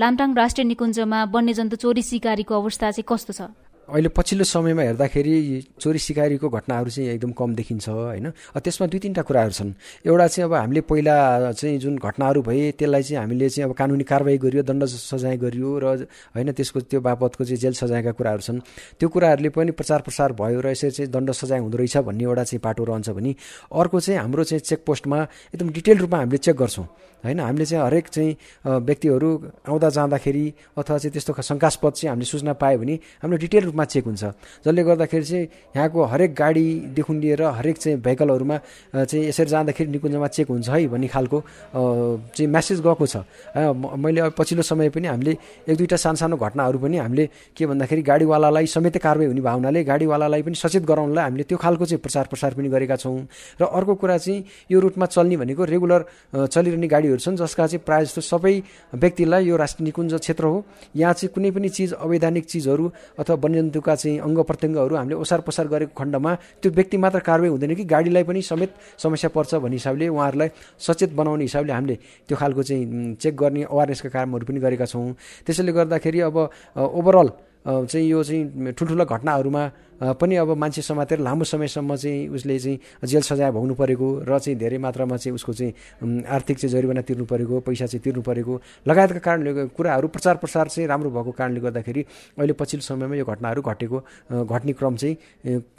लामटाङ 0.00 0.28
राष्ट्रिय 0.40 0.64
निकुञ्जमा 0.72 1.20
वन्यजन्तु 1.28 1.76
चोरी 1.76 2.02
सिकारीको 2.02 2.54
अवस्था 2.56 2.90
चाहिँ 2.96 3.04
कस्तो 3.04 3.32
छ? 3.36 3.52
अहिले 3.82 4.08
पछिल्लो 4.14 4.44
समयमा 4.46 4.82
हेर्दाखेरि 4.82 5.34
चोरी 5.80 5.98
सिकारीको 5.98 6.48
घटनाहरू 6.48 6.90
चाहिँ 6.90 7.08
एकदम 7.10 7.32
कम 7.34 7.54
देखिन्छ 7.54 7.88
होइन? 7.88 8.30
त्यसमा 8.54 8.86
दुई 8.86 8.98
तिनवटा 9.02 9.22
कुराहरू 9.26 9.52
छन्। 9.52 9.72
एउटा 10.06 10.26
चाहिँ 10.26 10.44
अब 10.46 10.54
हामीले 10.54 10.80
पहिला 10.86 11.52
चाहिँ 11.52 11.78
जुन 11.82 11.98
घटनाहरू 11.98 12.42
भए 12.46 12.70
त्यसलाई 12.78 13.02
चाहिँ 13.02 13.18
हामीले 13.20 13.48
चाहिँ 13.50 13.68
अब 13.68 13.74
कानुनी 13.74 14.04
कारवाही 14.06 14.38
गरियो 14.38 14.62
दण्ड 14.62 14.84
सजाय 14.86 15.36
गरियो 15.36 15.70
र 15.82 16.06
होइन 16.30 16.52
त्यसको 16.54 16.80
त्यो 16.86 17.00
बापतको 17.02 17.44
चाहिँ 17.44 17.58
जेल 17.58 17.74
सजायका 17.74 18.12
कुराहरू 18.14 18.42
छन्। 18.46 18.60
त्यो 19.02 19.08
कुराहरूले 19.10 19.50
पनि 19.50 19.70
प्रचार 19.74 20.00
प्रसार 20.06 20.32
भयो 20.38 20.60
र 20.62 20.70
यसरी 20.70 20.90
चाहिँ 20.90 21.10
दण्ड 21.10 21.30
सजाय 21.34 21.58
हुँदो 21.58 21.76
रहेछ 21.78 21.96
भन्ने 22.06 22.24
एउटा 22.24 22.44
चाहिँ 22.44 22.60
पाटो 22.62 22.84
रहन्छ 22.86 23.10
भने 23.10 23.34
अर्को 23.66 24.00
चाहिँ 24.00 24.20
हाम्रो 24.20 24.44
चाहिँ 24.46 24.60
चेकपोस्टमा 24.62 25.18
एकदम 25.54 25.68
डिटेल 25.74 25.98
रूपमा 25.98 26.18
हामीले 26.18 26.38
चेक 26.38 26.56
गर्छौँ। 26.56 26.86
होइन 27.24 27.40
हामीले 27.40 27.64
चाहिँ 27.66 27.84
हरेक 27.86 28.06
चाहिँ 28.08 28.30
व्यक्तिहरू 28.82 29.30
आउँदा 29.68 29.88
जाँदाखेरि 29.90 30.46
अथवा 30.74 30.98
चाहिँ 30.98 31.12
त्यस्तो 31.12 31.32
शङ्कास्पद 31.42 31.92
चाहिँ 31.92 32.10
हामीले 32.10 32.26
सूचना 32.26 32.52
पायो 32.58 32.78
भने 32.78 32.94
हाम्रो 33.22 33.38
डिटेल 33.38 33.64
रूपमा 33.72 33.84
चेक 33.88 34.04
हुन्छ। 34.04 34.22
जसले 34.64 34.82
गर्दाखेरि 34.84 35.24
चाहिँ 35.24 35.46
यहाँको 35.76 36.04
हरेक 36.04 36.34
गाडीदेखि 36.36 37.12
लिएर 37.12 37.42
हरेक 37.42 37.76
चाहिँ 37.78 37.96
भेहिकलहरूमा 38.04 38.56
चाहिँ 39.08 39.24
यसरी 39.28 39.48
जाँदाखेरि 39.48 39.90
निकुञ्जमा 39.90 40.26
चेक 40.28 40.48
हुन्छ 40.52 40.68
है 40.68 40.86
भन्ने 40.92 41.08
खालको 41.08 41.38
चाहिँ 41.72 42.48
म्यासेज 42.52 42.80
गएको 42.84 43.06
छ। 43.06 43.16
मैले 43.96 44.28
पछिल्लो 44.36 44.62
समय 44.62 44.88
पनि 44.92 45.08
हामीले 45.08 45.32
एक 45.68 45.76
दुईवटा 45.76 45.96
सानो 45.96 46.36
घटनाहरू 46.36 46.78
पनि 46.78 46.96
हामीले 47.00 47.24
के 47.56 47.66
भन्दाखेरि 47.66 48.02
गाडीवालालाई 48.02 48.66
समेत 48.66 48.96
कारवाही 49.00 49.28
हुने 49.32 49.40
भावनाले 49.40 49.84
गाडीवालालाई 49.84 50.42
पनि 50.42 50.54
सचेत 50.54 50.84
गराउनलाई 50.84 51.24
हामीले 51.24 51.44
त्यो 51.48 51.56
खालको 51.56 51.84
चाहिँ 51.86 52.00
प्रचार 52.04 52.26
प्रसार 52.28 52.54
पनि 52.54 52.68
गरेका 52.68 52.96
छौँ। 52.96 53.16
र 53.60 53.64
अर्को 53.64 53.94
कुरा 53.96 54.18
चाहिँ 54.18 54.44
यो 54.70 54.80
रुटमा 54.80 55.06
चल्ने 55.06 55.36
भनेको 55.36 55.64
रेगुलर 55.64 56.04
चलिरहने 56.52 56.88
गाडीहरू 56.88 57.20
छन् 57.24 57.36
जसका 57.36 57.66
चाहिँ 57.66 57.84
प्रायः 57.86 58.04
जस्तो 58.04 58.20
सबै 58.20 58.54
व्यक्तिलाई 58.94 59.44
यो 59.46 59.56
राष्ट्रिय 59.56 59.84
निकुञ्ज 59.86 60.14
क्षेत्र 60.14 60.44
हो। 60.44 60.64
यहाँ 60.96 61.12
चाहिँ 61.12 61.32
कुनै 61.34 61.50
पनि 61.50 61.68
चिज 61.68 61.92
अवैधानिक 61.94 62.44
चिजहरू 62.46 62.90
अथवा 63.18 63.36
वन्यजन्तुका 63.62 63.94
चाहिँ 63.94 64.18
अङ्ग 64.18 64.38
प्रत्यङ्गहरू 64.42 64.94
हामीले 64.96 65.14
ओसार 65.14 65.40
पसार 65.46 65.66
गरेको 65.68 65.94
खण्डमा 65.94 66.34
त्यो 66.62 66.70
व्यक्ति 66.72 66.96
मात्र 66.98 67.18
कारवाही 67.22 67.50
हुँदैन 67.50 67.74
कि 67.74 67.84
गाडीलाई 67.84 68.24
पनि 68.24 68.42
समेत 68.42 68.70
समस्या 68.98 69.30
पर्छ 69.30 69.54
भन्ने 69.62 69.76
हिसाबले 69.76 70.08
उहाँहरूलाई 70.08 70.50
सचेत 70.78 71.12
बनाउने 71.14 71.44
हिसाबले 71.44 71.72
हामीले 71.72 71.96
त्यो 72.28 72.36
खालको 72.36 72.62
चाहिँ 72.62 73.14
चेक 73.22 73.34
गर्ने 73.36 73.62
अवेरनेसका 73.70 74.08
कामहरू 74.10 74.44
पनि 74.46 74.60
गरेका 74.60 74.86
छौँ। 74.86 75.14
त्यसैले 75.46 75.72
गर्दाखेरि 75.72 76.20
अब 76.20 76.36
ओभरअल 76.76 77.28
चाहिँ 77.64 78.06
यो 78.08 78.22
चाहिँ 78.24 78.72
ठुल्ठुलो 78.72 79.04
घटनाहरूमा 79.04 79.70
पनि 80.12 80.36
अब 80.36 80.50
मान्छे 80.52 80.82
समातेर 80.82 81.18
लामो 81.20 81.44
समयसम्म 81.44 81.96
चाहिँ 81.96 82.28
उसले 82.30 82.58
चाहिँ 82.58 82.78
जेल 83.04 83.22
सजाय 83.22 83.50
भोग्नु 83.52 83.74
परेको 83.74 84.06
र 84.26 84.38
चाहिँ 84.38 84.58
धेरै 84.58 84.78
मात्रामा 84.78 85.16
चाहिँ 85.16 85.34
उसको 85.34 85.52
चाहिँ 85.52 86.24
आर्थिक 86.26 86.58
चाहिँ 86.58 86.72
जरिवाना 86.72 87.02
तिर्नु 87.02 87.24
परेको 87.24 87.60
पैसा 87.62 87.86
चाहिँ 87.86 88.02
तिर्नु 88.02 88.22
परेको 88.22 88.60
लगायतका 88.82 89.18
कारणले 89.20 89.66
कुराहरू 89.70 90.08
प्रचार 90.08 90.36
प्रसार 90.42 90.68
चाहिँ 90.68 90.88
राम्रो 90.88 91.10
भएको 91.12 91.30
कारणले 91.32 91.60
गर्दाखेरि 91.60 92.02
अहिले 92.34 92.52
पछिल्लो 92.58 92.82
समयमा 92.82 93.14
यो 93.14 93.24
घटनाहरू 93.24 93.62
घटेको 93.62 93.98
घट्ने 94.42 94.72
क्रम 94.72 94.96
चाहिँ 94.96 95.16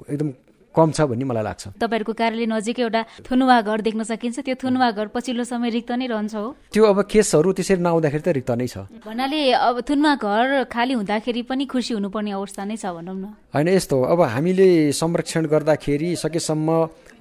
एकदम 0.07 0.31
कम 0.73 0.91
छ 0.91 1.05
भन्ने 1.05 1.25
मलाई 1.25 1.43
लाग्छ। 1.45 1.63
तपाईँहरूको 1.77 2.13
कार्यालय 2.17 2.45
नजिकै 2.49 2.81
एउटा 2.83 3.01
थुनुवा 3.23 3.57
घर 3.61 3.79
देख्न 3.85 4.01
सकिन्छ। 4.03 4.37
त्यो 4.41 4.55
थुनुवा 4.57 4.89
घर 4.91 5.07
पछिल्लो 5.13 5.43
समय 5.45 5.69
रिक्त 5.69 5.91
नै 5.93 6.07
रहन्छ 6.09 6.33
हो। 6.35 6.47
त्यो 6.73 6.83
अब 6.83 6.97
केसहरू 7.05 7.49
त्यसरी 7.53 7.81
नआउँदाखेरि 7.85 8.23
त 8.25 8.29
रिक्त 8.33 8.51
नै 8.57 8.67
छ। 8.67 8.75
भन्नाले 9.05 9.39
अब 9.53 9.75
थुनुवा 9.85 10.13
घर 10.17 10.45
खाली 10.73 10.93
हुँदाखेरि 10.97 11.41
पनि 11.45 11.63
खुसी 11.69 11.93
हुनुपर्ने 11.93 12.31
अवस्था 12.33 12.63
नै 12.65 12.75
छ 12.81 12.85
भनौँ 12.89 13.15
न। 13.15 13.25
होइन 13.53 13.67
यस्तो 13.69 13.97
अब 14.01 14.19
हामीले 14.33 14.91
संरक्षण 14.91 15.45
गर्दाखेरि 15.45 16.09
सकेसम्म 16.17 16.67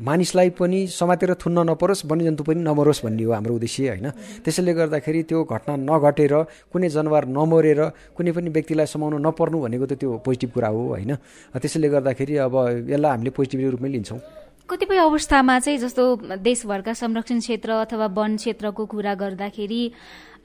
मानिसलाई 0.03 0.51
पनि 0.59 0.79
समातेर 0.91 1.35
थुन्न 1.39 1.59
नपरोस् 1.71 2.05
वन्यजन्तु 2.11 2.43
पनि 2.43 2.61
नमरोस् 2.67 3.03
भन्ने 3.05 3.23
हो 3.23 3.33
हाम्रो 3.33 3.55
उद्देश्य 3.55 3.89
होइन? 3.89 4.07
त्यसैले 4.43 4.73
गर्दाखेरि 4.75 5.23
त्यो 5.31 5.39
घटना 5.47 5.73
नघटेर 5.79 6.35
कुनै 6.73 6.89
जनावर 6.91 7.25
नमरेर 7.31 7.81
कुनै 8.17 8.31
पनि 8.35 8.49
व्यक्तिलाई 8.51 8.87
समाउनु 8.91 9.19
नपर्नु 9.23 9.59
भनेको 9.63 9.87
त 9.87 9.93
त्यो 10.03 10.11
पोजिटिभ 10.27 10.51
कुरा 10.51 10.69
हो 10.75 10.83
होइन? 10.99 11.13
त्यसैले 11.55 11.89
गर्दाखेरि 11.95 12.35
अब 12.47 12.55
यसलाई 12.91 13.11
हामीले 13.15 13.31
पोजिटिभ 13.31 13.71
रूपमै 13.71 13.91
लिन्छौँ। 13.95 14.21
कतिपय 14.63 14.97
अवस्थामा 14.97 15.59
चाहिँ 15.59 15.79
जस्तो 15.79 16.03
देशभरका 16.41 16.93
संरक्षण 16.95 17.39
क्षेत्र 17.39 17.71
अथवा 17.85 18.07
वन 18.17 18.37
क्षेत्रको 18.37 18.83
कुरा 18.87 19.15
गर्दाखेरि 19.15 19.83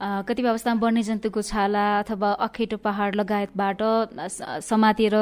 कतिपय 0.00 0.48
अवस्थामा 0.48 0.78
वन्यजन्तुको 0.78 1.42
छाला 1.42 1.84
अथवा 1.98 2.30
अखेटो 2.46 2.76
पहाड 2.78 3.14
लगायतबाट 3.18 3.82
समातेर 4.62 5.14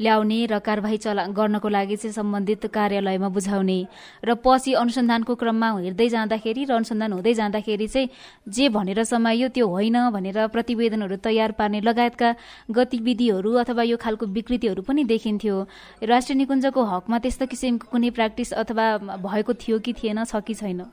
ल्याउने 0.00 0.40
र 0.46 0.58
कारवाही 0.60 0.96
चला 1.00 1.24
गर्नको 1.32 1.68
लागि 1.68 1.96
चाहिँ 1.96 2.12
सम्बन्धित 2.12 2.66
कार्यालयमा 2.68 3.28
बुझाउने। 3.28 3.78
र 4.24 4.34
पछि 4.44 4.72
अनुसन्धानको 4.76 5.34
क्रममा 5.34 5.68
हेर्दै 5.80 6.08
जाँदाखेरि 6.08 6.64
र 6.68 6.72
अनुसन्धान 6.76 7.12
हुँदै 7.12 7.34
जाँदाखेरि 7.34 7.86
चाहिँ 7.88 8.08
जे 8.52 8.68
भनेर 8.68 9.04
समायो 9.08 9.48
त्यो 9.48 9.66
होइन 9.66 9.96
भनेर 10.12 10.46
प्रतिवेदनहरू 10.52 11.16
तयार 11.24 11.52
पार्ने 11.56 11.80
लगायतका 11.80 12.28
गतिविधिहरू 12.68 13.52
अथवा 13.64 13.82
यो 13.82 13.96
खालको 13.96 14.26
विकृतिहरू 14.28 14.82
पनि 14.84 15.04
देखिन्थ्यो। 15.08 15.56
राष्ट्रिय 16.04 16.36
निकुञ्जको 16.36 16.84
हकमा 16.84 17.18
त्यस्तो 17.24 17.46
किसिमको 17.48 17.86
कुनै 17.88 18.10
प्र्याक्टिस 18.12 18.52
अथवा 18.52 18.86
भएको 19.24 19.52
थियो 19.56 19.78
कि 19.80 19.92
थिएन 19.96 20.24
छ 20.24 20.36
कि 20.44 20.54
छैन? 20.54 20.84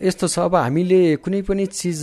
यस्तो 0.00 0.26
छ 0.32 0.38
अब 0.48 0.54
हामीले 0.56 1.20
कुनै 1.20 1.40
पनि 1.44 1.64
चिज 1.68 2.02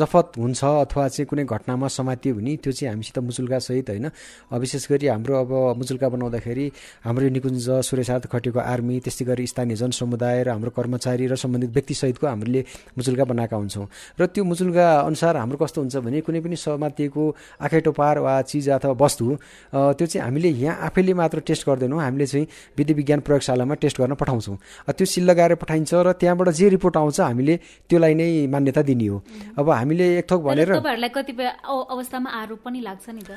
जफत 0.00 0.40
हुन्छ 0.40 0.64
अथवा 0.64 1.08
चाहिँ 1.12 1.28
कुनै 1.28 1.44
घटनामा 1.44 1.88
समातियो 1.92 2.34
भने 2.34 2.56
त्यो 2.56 2.72
चाहिँ 2.72 2.88
हामीसित 2.88 3.18
मुचुल्कासहित 3.20 3.90
होइन। 3.90 4.08
विशेष 4.48 4.88
गरी 4.88 5.06
हाम्रो 5.12 5.34
अब 5.44 5.52
मुचुल्का 5.76 6.08
बनाउँदाखेरि 6.08 6.66
हाम्रो 7.04 7.28
निकुञ्ज 7.36 7.68
सुरक्षार्थ 7.84 8.26
खटेको 8.32 8.60
आर्मी 8.64 8.96
त्यस्तै 9.04 9.24
गरी 9.28 9.44
स्थानीय 9.44 9.76
जनसमुदाय 9.76 10.40
र 10.40 10.48
हाम्रो 10.56 10.70
कर्मचारी 10.72 11.26
र 11.28 11.36
सम्बन्धित 11.36 11.70
व्यक्तिसहितको 11.76 12.26
हामीले 12.26 12.64
मुचुल्का 12.96 13.24
बनाएका 13.28 13.56
हुन्छौँ। 13.56 13.86
र 14.16 14.24
त्यो 14.24 14.44
मुचुल्का 14.44 14.86
अनुसार 15.04 15.36
हाम्रो 15.36 15.56
कस्तो 15.60 15.80
हुन्छ 15.84 15.96
भने 16.00 16.20
कुनै 16.24 16.40
पनि 16.40 16.56
समातिएको 16.56 17.22
आँखेटो 17.60 17.92
पार 17.92 18.24
वा 18.24 18.40
चिज 18.40 18.68
अथवा 18.80 18.96
वस्तु 18.96 19.24
त्यो 19.68 20.06
चाहिँ 20.08 20.24
हामीले 20.24 20.48
यहाँ 20.64 20.80
आफैले 20.88 21.12
मात्र 21.12 21.44
टेस्ट 21.44 21.68
गर्दैनौँ। 21.68 22.00
हामीले 22.00 22.26
चाहिँ 22.26 22.46
विधि 22.78 22.92
विज्ञान 22.94 23.20
प्रयोगशालामा 23.20 23.74
टेस्ट 23.84 24.00
गर्न 24.00 24.14
पठाउँछौँ। 24.16 24.56
त्यो 24.88 25.04
सिल 25.04 25.24
लगाएर 25.28 25.54
पठाइन्छ 25.60 25.92
र 25.92 26.12
त्यहाँबाट 26.16 26.48
जे 26.48 26.68
रिपोर्ट 26.72 26.96
आउँछ 26.96 27.20
हामीले 27.34 27.54
त्यसलाई 27.90 28.14
नै 28.14 28.46
मान्यता 28.46 28.82
दिने 28.86 29.06
हो। 29.10 29.18
अब 29.58 29.66
हामीले 29.70 30.06
एक 30.22 30.30
थोक 30.30 30.40
भनेर 30.46 30.70
कतिपय 31.10 31.46
अवस्थामा 31.66 32.30
आरोप 32.30 32.60
पनि 32.62 32.80
लाग्छ 32.80 33.10
नि 33.10 33.22
त। 33.26 33.34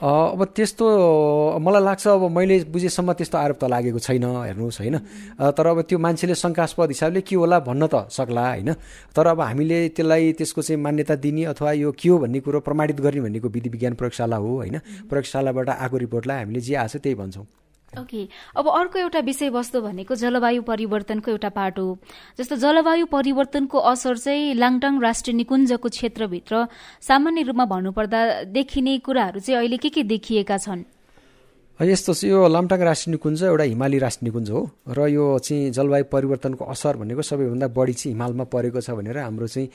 अब 0.00 0.40
त्यस्तो 0.56 0.86
मलाई 1.60 1.82
लाग्छ 1.82 2.04
अब 2.08 2.22
मैले 2.30 2.56
बुझेसम्म 2.72 3.12
त्यस्तो 3.16 3.36
आरोप 3.36 3.58
त 3.60 3.64
लागेको 3.64 3.98
छैन 3.98 4.24
हेर्नुहोस् 4.24 4.80
होइन। 4.80 4.96
तर 5.56 5.66
अब 5.66 5.78
त्यो 5.88 5.98
मान्छेले 5.98 6.34
शङ्कास्पद 6.36 6.88
हिसाबले 6.94 7.20
के 7.20 7.36
होला 7.36 7.58
भन्न 7.64 7.88
त 7.88 8.08
सक्ला 8.08 8.44
होइन। 8.60 8.70
तर 9.12 9.26
अब 9.32 9.40
हामीले 9.40 9.88
त्यसलाई 9.96 10.32
त्यसको 10.38 10.60
चाहिँ 10.62 10.80
मान्यता 10.80 11.14
दिने 11.16 11.44
अथवा 11.52 11.72
यो 11.80 11.92
के 11.92 12.08
हो 12.08 12.16
भन्ने 12.22 12.40
कुरो 12.40 12.60
प्रमाणित 12.60 13.00
गर्ने 13.00 13.20
भन्नेको 13.20 13.48
विधि 13.48 13.68
विज्ञान 13.68 13.94
प्रयोगशाला 13.96 14.36
हो 14.36 14.50
होइन। 14.60 14.76
प्रयोगशालाबाट 15.08 15.68
आएको 15.68 15.96
रिपोर्टलाई 15.96 16.38
हामीले 16.44 16.60
जे 16.60 16.74
आएको 16.76 16.88
छ 16.88 17.02
त्यही 17.02 17.16
भन्छौँ। 17.16 17.46
ओके। 17.98 18.28
अब 18.56 18.68
अर्को 18.68 18.98
एउटा 18.98 19.20
विषयवस्तु 19.20 19.80
भनेको 19.80 20.14
जलवायु 20.14 20.62
परिवर्तनको 20.62 21.30
एउटा 21.30 21.48
पाटो 21.48 21.86
जस्तो 22.38 22.56
जलवायु 22.56 23.06
परिवर्तनको 23.06 23.78
असर 23.78 24.16
चाहिँ 24.16 24.54
लाङटाङ 24.54 25.00
राष्ट्रिय 25.02 25.36
निकुञ्जको 25.36 25.88
क्षेत्रभित्र 25.88 26.66
सामान्य 27.02 27.42
रूपमा 27.42 27.64
भन्नुपर्दा 27.66 28.20
देखिने 28.54 28.98
कुराहरू 28.98 29.40
चाहिँ 29.40 29.58
अहिले 29.58 29.76
के 29.76 29.88
के 29.90 30.02
देखिएका 30.06 30.58
छन्? 30.58 30.84
यस्तो 31.80 32.12
चाहिँ 32.12 32.32
यो 32.32 32.48
लामटाङ 32.48 32.80
राष्ट्रिय 32.84 33.12
निकुञ्ज 33.12 33.42
एउटा 33.42 33.64
हिमाली 33.64 33.98
राष्ट्रिय 33.98 34.28
निकुञ्ज 34.28 34.50
हो। 34.50 34.60
र 34.92 35.06
यो 35.08 35.24
चाहिँ 35.40 35.70
जलवायु 35.72 36.04
परिवर्तनको 36.12 36.64
असर 36.64 36.96
भनेको 37.00 37.22
सबैभन्दा 37.24 37.66
बढी 37.72 37.92
चाहिँ 37.96 38.12
हिमालमा 38.14 38.44
परेको 38.52 38.80
छ 38.84 38.90
भनेर 39.00 39.18
हाम्रो 39.18 39.46
चाहिँ 39.48 39.68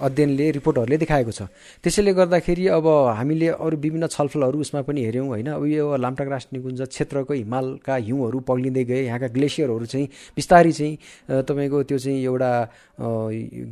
अध्ययनले 0.00 0.50
रिपोर्टहरूले 0.56 0.96
देखाएको 0.96 1.32
छ। 1.32 1.52
त्यसैले 1.84 2.12
गर्दाखेरि 2.16 2.66
अब 2.72 2.86
हामीले 3.20 3.48
अरू 3.60 3.76
विभिन्न 3.76 4.06
छलफलहरू 4.08 4.60
उसमा 4.64 4.80
पनि 4.88 5.04
हेऱ्यौँ 5.04 5.28
होइन? 5.28 5.48
अब 5.60 5.64
यो 5.68 5.96
लामटाङ 6.00 6.28
राष्ट्रिय 6.28 6.56
निकुञ्ज 6.56 6.80
क्षेत्रको 6.88 7.32
हिमालका 7.36 7.94
हिउँहरू 8.08 8.40
पग्लिँदै 8.48 8.84
गए। 8.88 9.02
यहाँका 9.12 9.28
ग्लेसियरहरू 9.36 9.86
चाहिँ 9.92 10.08
बिस्तारै 10.40 10.72
चाहिँ 10.72 10.96
तपाईँको 11.44 11.82
त्यो 11.84 11.98
चाहिँ 11.98 12.24
एउटा 12.24 12.50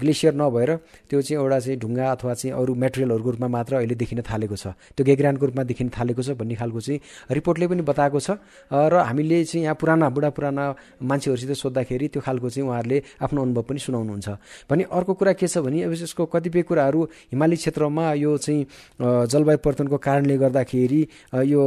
ग्लेसियर 0.05 0.35
नभएर 0.37 0.71
त्यो 1.09 1.23
चाहिँ 1.23 1.41
एउटा 1.41 1.59
चाहिँ 1.65 1.79
ढुङ्गा 1.81 2.13
अथवा 2.13 2.35
चाहिँ 2.35 2.53
अरू 2.61 2.75
मेटेरियलहरूको 2.77 3.31
रूपमा 3.31 3.49
मात्र 3.49 3.73
अहिले 3.81 3.95
देखिन 3.97 4.21
थालेको 4.21 4.57
छ। 4.57 4.77
त्यो 4.93 5.05
गेग्रानको 5.09 5.45
रूपमा 5.47 5.63
देखिन 5.65 5.89
थालेको 5.97 6.23
छ 6.23 6.37
भन्ने 6.37 6.55
खालको 6.61 6.81
चाहिँ 6.81 7.01
रिपोर्टले 7.31 7.67
पनि 7.67 7.83
बताएको 7.83 8.21
छ। 8.21 8.31
र 8.71 8.95
हामीले 9.07 9.45
चाहिँ 9.45 9.65
यहाँ 9.65 9.77
पुराना 9.81 10.09
बुढा 10.11 10.31
पुराना 10.31 10.65
मान्छेहरूसित 11.03 11.53
सोद्धाखेरि 11.57 12.09
त्यो 12.09 12.21
खालको 12.23 12.49
चाहिँ 12.51 12.69
उहाँहरूले 12.69 12.99
आफ्नो 13.23 13.43
अनुभव 13.43 13.63
पनि 13.63 13.79
सुनाउनुहुन्छ। 13.79 14.29
भने 14.71 14.83
अर्को 14.89 15.13
कुरा 15.15 15.33
के 15.33 15.47
छ 15.47 15.59
भने 15.59 15.83
अब 15.83 15.93
यसको 15.93 16.27
कतिपय 16.27 16.63
कुराहरू 16.63 17.01
हिमाली 17.33 17.57
क्षेत्रमा 17.57 18.13
यो 18.15 18.37
चाहिँ 18.37 18.67
जलवायु 19.27 19.59
परिवर्तनको 19.59 19.97
कारणले 19.99 20.37
गर्दाखेरि 20.39 21.01
यो 21.47 21.63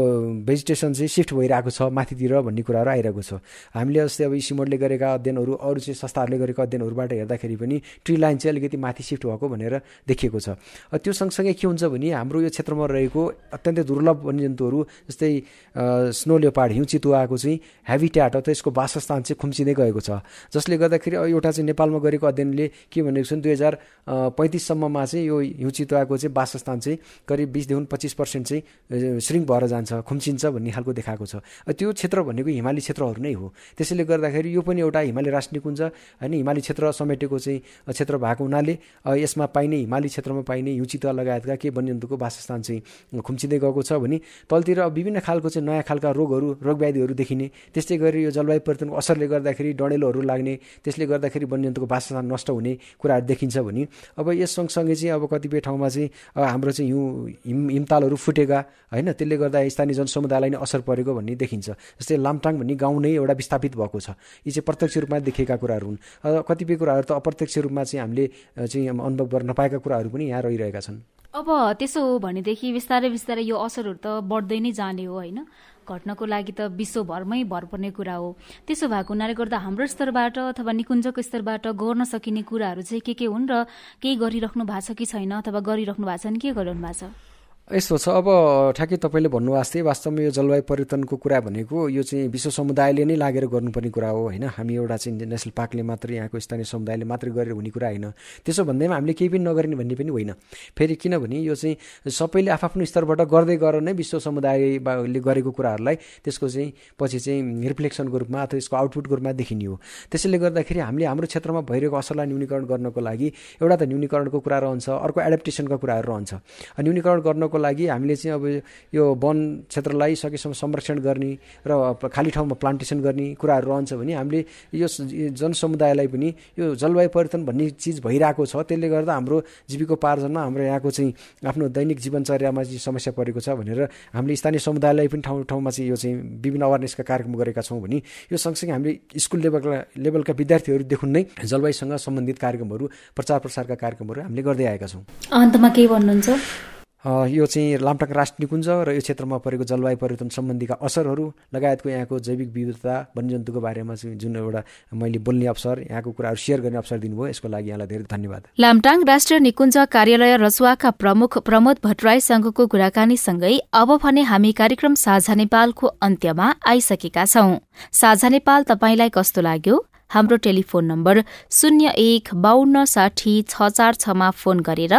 भेजिटेसन 0.46 0.94
चाहिँ 0.94 1.08
सिफ्ट 1.08 1.34
भइरहेको 1.34 1.70
छ 1.70 1.82
माथितिर 1.90 2.34
भन्ने 2.42 2.62
कुराहरू 2.62 2.90
आइरहेको 2.90 3.22
छ। 3.22 3.40
हामीले 3.76 4.00
जस्तै 4.06 4.24
अब 4.26 4.34
सिमोडले 4.40 4.78
गरेका 4.78 5.14
अध्ययनहरू 5.14 5.54
अरू 5.54 5.80
चाहिँ 5.80 5.96
संस्थाहरूले 5.96 6.38
गरेका 6.40 6.64
अध्ययनहरूबाट 6.64 7.12
हेर्दाखेरि 7.14 7.56
पनि 7.56 7.78
ट्री 8.06 8.16
लाइन 8.18 8.38
चाहिँ 8.38 8.52
अलिकति 8.54 8.78
माथि 8.78 9.04
सिफ्ट 9.04 9.26
भएको 9.26 9.48
भनेर 9.50 9.74
देखिएको 10.08 10.40
छ। 10.40 10.50
त्यो 10.94 11.14
सँगसँगै 11.14 11.54
के 11.54 11.68
हुन्छ 11.68 11.84
भने 11.94 12.10
हाम्रो 12.12 12.42
यो 12.42 12.50
क्षेत्रमा 12.50 12.86
रहेको 12.86 13.22
अत्यन्तै 13.54 13.84
दुर्लभ 13.84 14.18
वन्यजन्तुहरू 14.26 14.80
स्नो 15.20 16.38
लेपाड 16.38 16.72
हिउँ 16.72 16.86
चितुवाको 16.86 17.38
चाहिँ 17.38 17.60
हेबिट्याट 17.90 18.36
अथवा 18.36 18.52
यसको 18.52 18.72
वासस्थान 18.72 19.22
चाहिँ 19.22 19.38
खुम्चिँदै 19.40 19.74
गएको 19.74 20.00
छ। 20.00 20.10
जसले 20.54 20.78
गर्दाखेरि 20.78 21.16
एउटा 21.18 21.52
चाहिँ 21.52 21.66
नेपालमा 21.66 22.00
गरेको 22.00 22.28
अध्ययनले 22.28 22.68
के 22.92 23.02
भनेको 23.02 23.26
छ 23.26 23.34
दुई 23.34 23.52
हजार 23.52 23.74
पैँतिससम्ममा 24.08 25.06
चाहिँ 25.06 25.26
यो 25.26 25.40
हिउँ 25.40 25.72
चितुवाको 25.72 26.18
चाहिँ 26.18 26.34
वासस्थान 26.36 26.80
चाहिँ 26.80 26.98
करिब 27.28 27.50
बिसदेखि 27.52 27.86
पच्चिस 27.92 28.14
पर्सेन्ट 28.14 28.48
चाहिँ 28.48 29.20
श्रिङ्क 29.20 29.48
भएर 29.52 29.68
जान्छ 29.68 29.94
खुम्चिन्छ 30.08 30.46
भन्ने 30.46 30.72
खालको 30.72 30.94
देखाएको 30.94 31.26
छ। 31.26 31.36
त्यो 31.70 31.92
क्षेत्र 31.94 32.22
भनेको 32.24 32.50
हिमाली 32.50 32.82
क्षेत्रहरू 32.82 33.22
नै 33.22 33.34
हो। 33.34 33.54
त्यसैले 33.78 34.04
गर्दाखेरि 34.06 34.56
यो 34.56 34.62
पनि 34.62 34.82
एउटा 34.82 35.00
हिमाली 35.00 35.30
राष्ट्रिय 35.30 35.58
निकुञ्ज 35.60 35.82
होइन 36.22 36.34
हिमाली 36.34 36.62
क्षेत्र 36.62 36.92
समेटेको 36.92 37.40
चाहिँ 37.40 37.60
क्षेत्र 37.90 38.18
भएको 38.18 38.44
हुनाले 38.44 38.78
यसमा 39.18 39.46
पाइने 39.56 39.76
हिमाली 39.76 40.08
क्षेत्रमा 40.08 40.42
पाइने 40.46 40.72
हिउँचितुवा 40.72 41.12
लगायतका 41.14 41.56
के 41.56 41.70
वन्यजन्तुको 41.70 42.18
वासस्थान 42.18 42.62
चाहिँ 42.62 43.22
खुम्चिँदै 43.22 43.60
गएको 43.60 43.82
छ 43.82 43.94
भने 44.04 44.18
तलतिर 44.50 44.82
विभिन्न 44.90 45.09
खालको 45.18 45.50
चाहिँ 45.50 45.66
नयाँ 45.66 45.84
खालका 45.84 46.10
रोगहरू 46.12 46.48
रोगव्याधिहरू 46.62 47.14
देखिने 47.14 47.48
त्यस्तै 47.74 47.98
गरी 47.98 48.24
यो 48.24 48.32
जलवायु 48.32 48.62
परिवर्तनको 48.62 48.96
असरले 48.96 49.28
गर्दाखेरि 49.28 49.74
डढेलोहरू 49.74 50.22
लाग्ने 50.22 50.54
त्यसले 50.84 51.06
गर्दाखेरि 51.06 51.46
वन्यजन्तुको 51.46 51.88
वासस्थान 51.90 52.26
नष्ट 52.34 52.50
हुने 52.50 52.74
कुराहरू 53.02 53.26
देखिन्छ 53.26 53.58
भने 53.58 53.84
अब 54.18 54.28
यस 54.38 54.56
सँगसँगै 54.56 54.96
चाहिँ 54.96 55.14
अब 55.16 55.24
कतिपय 55.34 55.60
ठाउँमा 55.66 55.90
चाहिँ 55.90 56.10
हाम्रो 56.36 56.72
चाहिँ 56.72 56.92
हिउँ 56.92 57.30
हिम 57.46 57.60
हिमतालहरू 57.70 58.16
फुटेका 58.16 58.60
होइन 58.94 59.12
त्यसले 59.12 59.38
गर्दा 59.38 59.60
स्थानीय 59.70 59.96
जनसमुदायलाई 59.96 60.50
नै 60.50 60.58
असर 60.62 60.82
परेको 60.88 61.14
भन्ने 61.16 61.36
देखिन्छ। 61.36 61.70
जस्तै 62.00 62.18
लामटाङ 62.18 62.54
भन्ने 62.60 62.76
गाउँ 62.76 63.02
नै 63.02 63.12
एउटा 63.16 63.34
विस्थापित 63.34 63.76
भएको 63.76 64.00
छ। 64.00 64.10
यी 64.46 64.52
चाहिँ 64.52 64.66
प्रत्यक्ष 64.66 64.98
रूपमा 65.04 65.20
देखेका 65.20 65.56
कुराहरू 65.56 65.86
हुन्। 65.88 65.98
कतिपय 66.44 66.76
कुराहरू 66.76 67.06
त 67.08 67.12
अप्रत्यक्ष 67.16 67.58
रूपमा 67.66 67.84
चाहिँ 67.84 68.02
हामीले 68.02 68.26
चाहिँ 68.68 68.88
अनुभव 68.90 69.28
गर्न 69.30 69.50
नपाएका 69.50 69.78
कुराहरू 69.78 70.10
पनि 70.10 70.26
यहाँ 70.30 70.42
रहिरहेका 70.42 70.80
छन्। 70.80 71.02
अब 71.30 71.50
त्यसो 71.78 72.02
हो 72.02 72.14
भनेदेखि 72.20 72.72
बिस्तारै 72.74 73.10
बिस्तारै 73.14 73.44
यो 73.46 73.58
असरहरू 73.62 74.02
त 74.02 74.26
बढ्दै 74.26 74.58
नै 74.66 74.72
जाने 74.74 75.06
हो 75.06 75.14
होइन? 75.14 75.46
घट्नको 75.86 76.26
लागि 76.26 76.54
त 76.58 76.74
विश्वभरमै 76.74 77.46
भर 77.46 77.66
पर्ने 77.70 77.94
कुरा 77.94 78.16
हो। 78.18 78.30
त्यसो 78.66 78.90
भएको 78.90 79.14
हुनाले 79.14 79.34
गर्दा 79.38 79.58
हाम्रो 79.62 79.86
स्तरबाट 79.94 80.38
अथवा 80.58 80.72
निकुञ्जको 80.82 81.22
स्तरबाट 81.22 81.68
गर्न 81.78 82.10
सकिने 82.10 82.42
कुराहरू 82.50 82.82
चाहिँ 82.82 83.06
के 83.06 83.14
के 83.14 83.26
हुन् 83.30 83.46
र 83.46 83.70
केही 84.02 84.16
गरिराख्नु 84.26 84.66
भएको 84.66 84.86
छ 84.90 84.98
कि 84.98 85.06
छैन 85.06 85.38
अथवा 85.38 85.60
गरिराख्नु 85.70 86.06
भएको 86.10 86.18
छ 86.18 86.26
भने 86.34 86.42
के 86.42 86.50
गरिरहनु 86.58 86.82
भएको 86.82 86.98
छ? 86.98 87.29
यस्तो 87.70 87.98
छ। 88.02 88.10
अब 88.10 88.74
ठ्याक्कै 88.74 88.98
तपाईँले 88.98 89.30
भन्नुभएको 89.30 89.70
थिएँ 89.70 89.86
वास्तवमा 89.86 90.22
यो 90.26 90.32
जलवायु 90.34 90.66
परिवर्तनको 90.66 91.16
कुरा 91.22 91.40
भनेको 91.46 91.78
यो 91.94 92.02
चाहिँ 92.02 92.26
विश्व 92.34 92.50
समुदायले 92.50 93.06
नै 93.06 93.14
लागेर 93.14 93.46
गर्नुपर्ने 93.46 93.90
कुरा 93.94 94.10
हो 94.10 94.22
होइन? 94.26 94.44
हामी 94.58 94.74
एउटा 94.74 94.98
चाहिँ 94.98 95.30
नेसनल 95.30 95.54
पार्कले 95.54 95.84
मात्रै 95.86 96.16
यहाँको 96.18 96.40
स्थानीय 96.42 96.66
समुदायले 96.66 97.06
मात्रै 97.06 97.30
गरेर 97.30 97.54
हुने 97.54 97.70
कुरा 97.70 97.88
होइन। 97.94 98.10
त्यसो 98.42 98.66
भन्दैमा 98.66 98.96
हामीले 98.98 99.14
केही 99.14 99.30
पनि 99.30 99.46
नगर्ने 99.46 99.76
भन्ने 99.78 99.96
पनि 100.02 100.10
होइन। 100.10 100.32
फेरि 100.74 100.96
किनभने 100.98 101.38
यो 101.46 101.54
चाहिँ 101.54 102.10
सबैले 102.10 102.50
आफ्नो 102.58 102.86
स्तरबाट 102.90 103.22
गर्दै 103.30 103.58
गर 103.62 103.86
नै 103.86 103.94
विश्व 103.94 104.18
समुदायले 104.18 105.20
गरेको 105.22 105.52
कुराहरूलाई 105.54 106.26
त्यसको 106.26 106.50
चाहिँ 106.50 106.74
पछि 106.98 107.20
चाहिँ 107.22 107.70
रिफ्लेक्सनको 107.70 108.18
रूपमा 108.18 108.42
अथवा 108.50 108.58
यसको 108.58 108.76
आउटपुटको 108.82 109.14
रूपमा 109.14 109.32
देखिने 109.38 109.66
हो। 109.70 109.78
त्यसैले 110.10 110.38
गर्दाखेरि 110.42 110.80
हामीले 110.90 111.06
हाम्रो 111.06 111.28
क्षेत्रमा 111.30 111.62
भइरहेको 111.70 111.98
असरलाई 112.02 112.26
न्यूनीकरण 112.34 112.66
गर्नको 112.66 112.98
लागि 112.98 113.28
एउटा 113.62 113.76
त 113.78 113.84
न्यूनीकरणको 113.94 114.38
कुरा 114.42 114.58
रहन्छ 114.58 114.90
अर्को 114.90 115.22
एडाप्टेसनका 115.22 115.76
कुराहरू 115.78 116.08
रहन्छ। 116.10 116.34
न्यूनीकरण 116.82 117.22
गर्नको 117.22 117.58
लागि 117.60 117.86
हामीले 117.88 118.16
चाहिँ 118.16 118.34
अब 118.36 118.46
यो 118.94 119.04
वन 119.16 119.38
क्षेत्रलाई 119.70 120.16
सकेसम्म 120.16 120.54
संरक्षण 120.54 121.00
गर्ने 121.00 121.32
र 121.68 121.72
खाली 122.08 122.30
ठाउँमा 122.32 122.56
प्लान्टेसन 122.56 123.00
गर्ने 123.02 123.26
कुराहरू 123.36 123.68
रहन्छ 123.70 123.94
भने 123.94 124.14
हामीले 124.14 124.46
यो 124.74 124.88
जनसमुदायलाई 124.88 126.08
पनि 126.08 126.30
यो 126.60 126.76
जलवायु 126.76 127.10
परिवर्तन 127.10 127.46
भन्ने 127.46 127.70
चिज 127.78 128.00
भइरहेको 128.02 128.46
छ। 128.46 128.56
त्यसले 128.66 128.90
गर्दा 128.90 129.14
हाम्रो 129.14 129.38
जीविकोपार्जनमा 129.70 130.42
हाम्रो 130.42 130.64
यहाँको 130.64 130.90
चाहिँ 130.92 131.14
आफ्नो 131.46 131.68
दैनिक 131.70 132.00
जीवनचर्यामा 132.00 132.64
चाहिँ 132.64 132.80
समस्या 132.80 133.14
परेको 133.14 133.40
छ 133.40 133.50
भनेर 133.60 133.82
हामीले 134.14 134.36
स्थानीय 134.36 134.60
समुदायलाई 134.60 135.08
पनि 135.08 135.22
ठाउँ 135.22 135.44
ठाउँमा 135.46 135.70
चाहिँ 135.70 135.90
यो 135.90 135.96
चाहिँ 135.96 136.16
विभिन्न 136.44 136.64
अवेरनेसका 136.66 137.04
कार्यक्रम 137.04 137.36
गरेका 137.36 137.62
छौँ 137.62 137.80
भने 137.82 138.02
यो 138.32 138.38
सँगसँगै 138.38 138.72
हामीले 138.72 139.20
स्कुल 139.20 139.40
लेभलका 139.42 139.84
लेभलका 139.98 140.34
विद्यार्थीहरूदेखि 140.34 141.08
नै 141.08 141.24
जलवायुसँग 141.44 141.96
सम्बन्धित 141.98 142.38
कार्यक्रमहरू 142.40 142.86
प्रचार 143.16 143.40
प्रसारका 143.40 143.76
कार्यक्रमहरू 143.76 144.22
हामीले 144.22 144.42
गर्दै 144.44 144.66
आएका 144.66 144.88
छौँ। 144.88 145.04
अन्तमा 145.32 145.70
के 145.70 145.88
भन्नुहुन्छ? 145.88 146.79
यो 147.06 147.46
चाहिँ 147.46 147.78
लामटाङ 147.80 148.12
राष्ट्रिय 148.12 148.44
निकुञ्ज 148.44 148.68
र 148.84 148.92
यो 148.92 149.00
क्षेत्रमा 149.00 149.38
परेको 149.40 149.64
जलवायु 149.64 149.98
परिवर्तन 149.98 150.30
सम्बन्धीका 150.30 150.76
असरहरू 150.84 151.26
लगायतको 151.56 151.90
यहाँको 151.90 152.20
जैविक 152.20 152.50
विविधता 152.52 152.96
वन्यजन्तुको 153.18 153.60
बारेमा 153.62 153.96
चाहिँ 153.96 154.18
जुन 154.20 154.36
एउटा 154.36 154.64
मैले 154.94 155.20
बोल्ने 155.24 155.48
अवसर 155.48 155.80
यहाँको 155.90 156.12
कुराहरू 156.12 156.36
सेयर 156.36 156.62
गर्ने 156.62 156.78
अवसर 156.78 156.98
दिनुभयो 157.00 157.28
यसको 157.28 157.48
लागि 157.48 157.70
यहाँलाई 157.70 157.88
धेरै 157.88 158.04
धन्यवाद। 158.12 158.42
लामटाङ 158.60 159.04
राष्ट्रिय 159.08 159.40
निकुञ्ज 159.40 159.78
कार्यालय 159.92 160.36
रसुवाका 160.44 160.90
प्रमुख 161.00 161.38
प्रमोद 161.48 161.78
भट्टराईसँगको 161.84 162.68
कुराकानीसँगै 162.68 163.58
अब 163.74 163.96
भने 164.04 164.22
हामी 164.28 164.52
कार्यक्रम 164.60 164.96
साझा 165.00 165.34
नेपालको 165.36 165.88
अन्त्यमा 165.88 166.54
आइसकेका 166.68 167.26
छौं। 167.26 167.58
साझा 167.94 168.30
नेपाल 168.30 168.64
तपाईँलाई 168.64 169.10
कस्तो 169.16 169.42
लाग्यो? 169.42 169.86
हाम्रो 170.12 170.38
टेलिफोन 170.44 170.86
नम्बर 170.86 171.22
शून्य 171.52 171.92
एक 171.98 172.30
बाहन्न 172.46 172.84
साठी 172.94 173.34
छ 173.50 173.70
चार 173.78 173.94
छमा 174.02 174.30
फोन 174.42 174.60
गरेर 174.68 174.96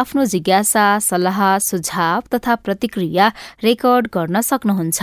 आफ्नो 0.00 0.24
जिज्ञासा 0.32 0.86
सल्लाह 1.08 1.40
सुझाव 1.62 2.22
तथा 2.34 2.54
प्रतिक्रिया 2.64 3.26
रेकर्ड 3.64 4.08
गर्न 4.14 4.40
सक्नुहुन्छ। 4.50 5.02